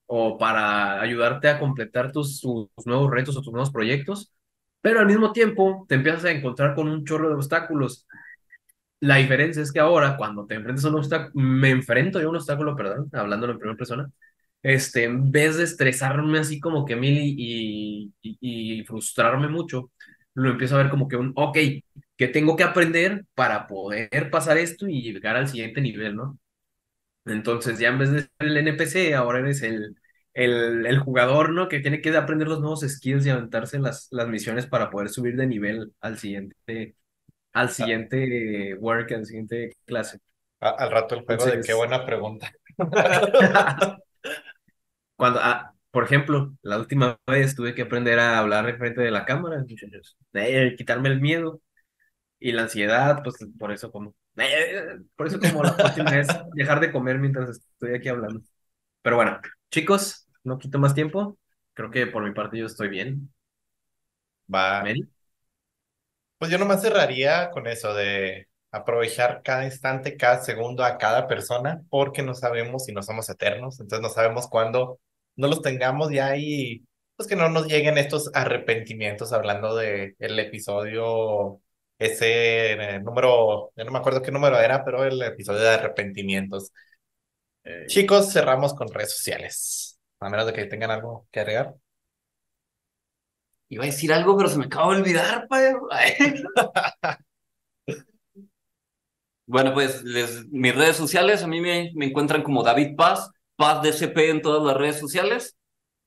o 0.08 0.38
para 0.38 1.02
ayudarte 1.02 1.50
a 1.50 1.60
completar 1.60 2.12
tus, 2.12 2.42
tus 2.42 2.70
nuevos 2.86 3.12
retos 3.12 3.38
o 3.38 3.42
tus 3.42 3.54
nuevos 3.54 3.72
proyectos, 3.72 4.34
pero 4.82 5.00
al 5.02 5.08
mismo 5.08 5.34
tiempo 5.34 5.86
te 5.90 5.96
empiezas 5.96 6.26
a 6.26 6.32
encontrar 6.32 6.76
con 6.76 6.90
un 6.90 7.06
chorro 7.06 7.30
de 7.30 7.36
obstáculos. 7.36 8.08
La 9.00 9.18
diferencia 9.18 9.62
es 9.64 9.72
que 9.72 9.80
ahora, 9.80 10.18
cuando 10.18 10.46
te 10.48 10.56
enfrentas 10.56 10.86
a 10.86 10.90
un 10.90 10.96
obstáculo, 10.96 11.32
me 11.36 11.70
enfrento 11.72 12.20
yo 12.20 12.28
a 12.28 12.30
un 12.32 12.38
obstáculo, 12.38 12.76
perdón, 12.76 13.10
hablándolo 13.14 13.54
en 13.54 13.60
primera 13.60 13.78
persona, 13.78 14.12
este, 14.64 15.06
en 15.06 15.32
vez 15.32 15.58
de 15.58 15.64
estresarme 15.64 16.40
así 16.40 16.60
como 16.60 16.86
que 16.86 16.96
mil 16.96 17.18
y, 17.18 18.14
y, 18.22 18.80
y 18.80 18.84
frustrarme 18.86 19.48
mucho, 19.48 19.92
lo 20.34 20.52
empiezo 20.52 20.76
a 20.76 20.80
ver 20.84 20.90
como 20.90 21.08
que 21.08 21.18
un, 21.18 21.34
ok, 21.36 21.58
que 22.16 22.28
tengo 22.28 22.56
que 22.56 22.64
aprender 22.64 23.26
para 23.36 23.68
poder 23.68 24.30
pasar 24.32 24.58
esto 24.58 24.88
y 24.88 25.02
llegar 25.02 25.36
al 25.36 25.48
siguiente 25.48 25.82
nivel, 25.82 26.16
¿no? 26.16 26.40
Entonces, 27.26 27.80
ya 27.80 27.90
en 27.90 28.00
vez 28.00 28.12
de 28.12 28.22
ser 28.22 28.30
el 28.40 28.58
NPC, 28.58 29.14
ahora 29.16 29.40
eres 29.40 29.62
el, 29.62 29.96
el, 30.34 30.86
el, 30.86 31.00
jugador, 31.00 31.52
¿no? 31.52 31.68
Que 31.68 31.80
tiene 31.80 32.02
que 32.02 32.16
aprender 32.16 32.48
los 32.48 32.60
nuevos 32.60 32.82
skills 32.82 33.26
y 33.26 33.30
aventarse 33.30 33.80
las, 33.80 34.08
las 34.12 34.28
misiones 34.28 34.68
para 34.68 34.90
poder 34.90 35.10
subir 35.10 35.36
de 35.36 35.48
nivel 35.48 35.92
al 36.02 36.18
siguiente, 36.18 36.96
al 37.54 37.70
siguiente 37.70 38.76
work, 38.76 39.12
al 39.12 39.26
siguiente 39.26 39.72
clase. 39.86 40.20
al 40.60 40.92
rato 40.92 41.16
el 41.16 41.26
juego 41.26 41.46
de 41.46 41.62
qué 41.62 41.74
buena 41.74 42.06
pregunta. 42.06 42.52
Cuando, 45.18 45.40
ah, 45.44 45.74
por 45.92 46.06
ejemplo, 46.06 46.54
la 46.64 46.80
última 46.80 47.20
vez 47.28 47.56
tuve 47.56 47.76
que 47.76 47.84
aprender 47.84 48.20
a 48.20 48.40
hablar 48.40 48.70
en 48.70 48.78
frente 48.80 49.02
de 49.02 49.12
la 49.12 49.26
cámara, 49.26 49.60
muchachos. 49.68 50.18
quitarme 50.78 51.10
el 51.10 51.22
miedo 51.22 51.62
y 52.40 52.54
la 52.54 52.64
ansiedad, 52.64 53.22
pues 53.24 53.38
por 53.60 53.72
eso 53.72 53.92
como 53.92 54.16
eh, 54.38 55.00
por 55.16 55.28
eso 55.28 55.40
como 55.40 55.64
la 55.64 55.76
próxima 55.76 56.18
es 56.20 56.28
dejar 56.56 56.80
de 56.80 56.92
comer 56.92 57.20
mientras 57.20 57.50
estoy 57.50 57.96
aquí 57.96 58.10
hablando. 58.10 58.42
Pero 59.02 59.18
bueno, 59.18 59.40
chicos, 59.72 60.28
no 60.44 60.60
quito 60.60 60.80
más 60.80 60.96
tiempo. 60.96 61.38
Creo 61.74 61.92
que 61.92 62.08
por 62.08 62.24
mi 62.24 62.34
parte 62.34 62.58
yo 62.60 62.68
estoy 62.68 62.90
bien. 62.90 63.34
Va. 64.48 64.84
Pues 66.38 66.52
yo 66.52 66.58
nomás 66.60 66.82
cerraría 66.82 67.50
con 67.52 67.68
eso 67.68 67.94
de 67.94 68.48
aprovechar 68.72 69.42
cada 69.44 69.66
instante, 69.66 70.18
cada 70.18 70.42
segundo 70.44 70.84
a 70.84 70.98
cada 70.98 71.28
persona, 71.28 71.82
porque 71.90 72.22
no 72.22 72.34
sabemos 72.36 72.86
si 72.86 72.94
no 72.94 73.02
somos 73.02 73.30
eternos, 73.30 73.80
entonces 73.80 74.04
no 74.04 74.10
sabemos 74.10 74.48
cuándo 74.48 75.00
no 75.38 75.48
los 75.48 75.62
tengamos 75.62 76.12
ya 76.12 76.36
y 76.38 76.86
pues 77.16 77.28
que 77.30 77.36
no 77.36 77.50
nos 77.50 77.68
lleguen 77.68 77.98
estos 77.98 78.30
arrepentimientos 78.34 79.34
hablando 79.34 79.76
de 79.76 80.16
el 80.20 80.40
episodio 80.40 81.62
ese 82.00 82.74
eh, 82.74 83.00
número, 83.00 83.72
ya 83.76 83.84
no 83.86 83.92
me 83.92 84.00
acuerdo 84.00 84.22
qué 84.22 84.32
número 84.32 84.60
era, 84.60 84.86
pero 84.86 85.04
el 85.06 85.22
episodio 85.24 85.62
de 85.62 85.70
arrepentimientos. 85.70 86.72
Eh, 87.64 87.86
Chicos, 87.88 88.32
cerramos 88.34 88.74
con 88.76 88.90
redes 88.94 89.14
sociales. 89.16 90.00
A 90.20 90.30
menos 90.30 90.48
de 90.48 90.54
que 90.54 90.66
tengan 90.66 90.92
algo 90.92 91.28
que 91.32 91.40
agregar. 91.42 91.76
Iba 93.70 93.84
a 93.84 93.88
decir 93.88 94.12
algo, 94.14 94.36
pero 94.38 94.50
se 94.50 94.58
me 94.58 94.66
acaba 94.66 94.94
de 94.94 95.00
olvidar, 95.02 95.48
pa. 95.48 95.60
Bueno, 99.46 99.74
pues 99.74 100.04
les- 100.04 100.46
mis 100.50 100.76
redes 100.76 100.98
sociales, 100.98 101.42
a 101.44 101.48
mí 101.48 101.62
me, 101.62 101.92
me 101.96 102.06
encuentran 102.08 102.44
como 102.44 102.64
David 102.64 102.96
Paz, 102.98 103.32
Paz 103.58 103.82
DCP 103.82 104.18
en 104.30 104.42
todas 104.42 104.64
las 104.64 104.78
redes 104.78 105.00
sociales. 105.00 105.58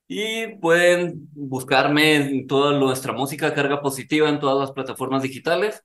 Y 0.09 0.57
pueden 0.59 1.29
buscarme 1.33 2.17
en 2.17 2.47
toda 2.47 2.79
nuestra 2.79 3.13
música 3.13 3.55
carga 3.55 3.83
positiva 3.83 4.29
en 4.29 4.41
todas 4.41 4.59
las 4.59 4.73
plataformas 4.73 5.23
digitales. 5.23 5.85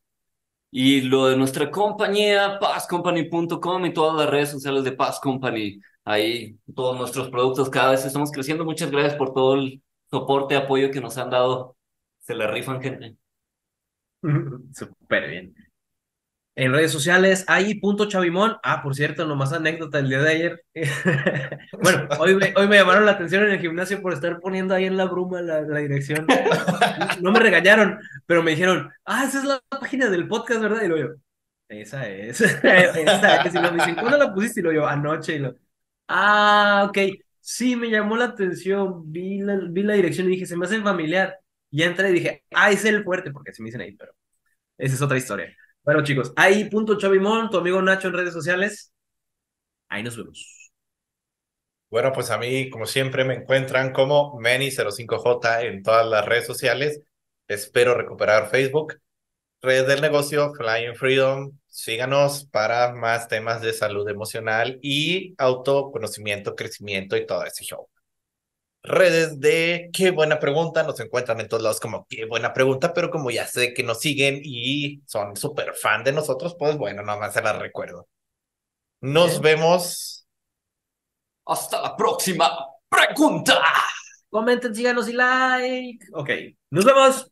Y 0.72 1.01
lo 1.01 1.28
de 1.28 1.38
nuestra 1.38 1.72
compañía, 1.72 2.59
pazcompany.com 2.59 3.86
y 3.86 3.93
todas 3.93 4.18
las 4.18 4.30
redes 4.30 4.49
sociales 4.49 4.84
de 4.84 4.93
Paz 4.93 5.20
Company. 5.20 5.80
Ahí 6.03 6.57
todos 6.76 6.97
nuestros 6.97 7.30
productos 7.30 7.70
cada 7.70 7.91
vez 7.91 8.05
estamos 8.05 8.32
creciendo. 8.32 8.66
Muchas 8.66 8.91
gracias 8.91 9.16
por 9.16 9.34
todo 9.34 9.55
el 9.55 9.82
soporte, 10.09 10.55
apoyo 10.55 10.91
que 10.91 11.01
nos 11.01 11.18
han 11.18 11.30
dado. 11.30 11.78
Se 12.20 12.36
la 12.36 12.47
rifan, 12.47 12.82
gente. 12.82 13.18
Súper 14.74 15.30
bien. 15.30 15.64
En 16.58 16.72
redes 16.72 16.91
sociales, 16.91 17.43
ahí 17.47 17.76
punto 17.76 18.08
Chavimón. 18.08 18.58
Ah, 18.64 18.82
por 18.82 18.95
cierto, 18.95 19.26
nomás 19.26 19.51
anécdota 19.51 19.99
el 19.99 20.08
día 20.08 20.20
de 20.20 20.30
ayer. 20.32 20.66
bueno, 21.82 22.08
hoy 22.18 22.36
me, 22.36 22.53
hoy 22.56 22.68
me 22.68 22.78
llamaron 22.78 23.06
la 23.06 23.12
atención 23.12 23.43
en 23.43 23.51
el 23.51 23.60
gimnasio 23.60 24.01
por 24.01 24.14
estar 24.14 24.39
poniendo 24.39 24.74
ahí 24.74 24.86
en 24.86 24.95
la 24.95 25.06
bruma 25.06 25.41
la, 25.41 25.62
la 25.62 25.80
dirección. 25.80 26.26
No 27.22 27.32
me 27.32 27.39
regañaron, 27.39 27.99
pero 28.26 28.43
me 28.43 28.51
dijeron, 28.51 28.89
ah, 29.06 29.26
esa 29.26 29.39
es 29.39 29.45
la 29.45 29.62
página 29.70 30.10
del 30.10 30.28
podcast, 30.28 30.62
¿verdad? 30.62 30.82
Y 30.84 30.88
lo 30.88 30.97
yo, 30.97 31.08
esa 31.68 32.08
es. 32.08 32.41
esa 32.64 33.43
es. 33.43 33.56
Y 33.56 33.60
lo 33.60 33.72
dicen, 33.72 33.95
¿cuándo 33.95 34.18
la 34.18 34.34
pusiste? 34.34 34.60
Y 34.62 34.64
lo 34.64 34.72
yo, 34.72 34.88
anoche. 34.88 35.36
Y 35.36 35.39
lo, 35.39 35.56
ah, 36.08 36.86
ok. 36.89 36.97
Sí, 37.41 37.76
me 37.76 37.89
llamó 37.89 38.18
la 38.18 38.26
atención. 38.26 39.12
Vi 39.12 39.39
la, 39.39 39.58
vi 39.70 39.84
la 39.84 39.93
dirección 39.93 40.28
y 40.28 40.32
dije, 40.32 40.45
se 40.45 40.58
me 40.58 40.66
hace 40.66 40.82
familiar. 40.82 41.38
Y 41.70 41.84
entré 41.84 42.10
y 42.12 42.14
dije, 42.14 42.43
ah, 42.53 42.72
es 42.72 42.86
el 42.86 43.03
fuerte, 43.03 43.32
porque 43.32 43.53
se 43.53 43.62
me 43.62 43.68
dicen 43.68 43.82
ahí, 43.82 43.93
pero 43.95 44.14
esa 44.78 44.95
es 44.95 45.01
otra 45.01 45.18
historia. 45.18 45.56
Bueno, 45.86 46.04
chicos, 46.04 46.34
ahí 46.36 46.68
punto 46.68 46.98
Chavimón, 46.98 47.52
tu 47.52 47.58
amigo 47.58 47.80
Nacho 47.80 48.08
en 48.08 48.16
redes 48.16 48.34
sociales. 48.34 48.92
Ahí 49.88 50.02
nos 50.02 50.18
vemos. 50.18 50.72
Bueno, 51.92 52.12
pues 52.12 52.32
a 52.32 52.40
mí, 52.40 52.72
como 52.72 52.88
siempre, 52.88 53.24
me 53.24 53.36
encuentran 53.36 53.94
como 53.94 54.34
Many05J 54.40 55.66
en 55.66 55.84
todas 55.84 56.08
las 56.08 56.26
redes 56.26 56.48
sociales. 56.48 57.02
Espero 57.48 57.94
recuperar 57.94 58.50
Facebook. 58.50 59.00
Redes 59.62 59.88
del 59.88 60.02
negocio, 60.02 60.54
Flying 60.56 60.96
Freedom. 60.96 61.52
Síganos 61.68 62.46
para 62.46 62.92
más 62.94 63.28
temas 63.28 63.62
de 63.62 63.72
salud 63.72 64.10
emocional 64.10 64.80
y 64.82 65.36
autoconocimiento, 65.38 66.56
crecimiento 66.56 67.16
y 67.16 67.28
todo 67.28 67.46
ese 67.46 67.64
show. 67.64 67.88
Redes 68.88 69.40
de 69.40 69.90
qué 69.92 70.12
buena 70.12 70.40
pregunta, 70.40 70.84
nos 70.84 71.00
encuentran 71.00 71.40
en 71.40 71.48
todos 71.48 71.64
lados 71.64 71.80
como 71.80 72.06
qué 72.08 72.26
buena 72.26 72.54
pregunta, 72.54 72.94
pero 72.94 73.10
como 73.10 73.32
ya 73.32 73.48
sé 73.48 73.74
que 73.74 73.82
nos 73.84 74.00
siguen 74.00 74.42
y 74.44 75.02
son 75.08 75.36
súper 75.36 75.74
fan 75.74 76.04
de 76.04 76.12
nosotros, 76.12 76.56
pues 76.58 76.78
bueno, 76.78 77.02
nomás 77.02 77.34
se 77.34 77.42
las 77.42 77.58
recuerdo. 77.58 78.08
Nos 79.02 79.42
Bien. 79.42 79.42
vemos. 79.42 80.28
Hasta 81.48 81.82
la 81.82 81.96
próxima 81.96 82.52
pregunta. 82.88 83.62
Comenten, 84.30 84.76
síganos 84.76 85.10
y 85.10 85.14
like. 85.14 86.06
Ok, 86.14 86.30
nos 86.70 86.86
vemos. 86.86 87.32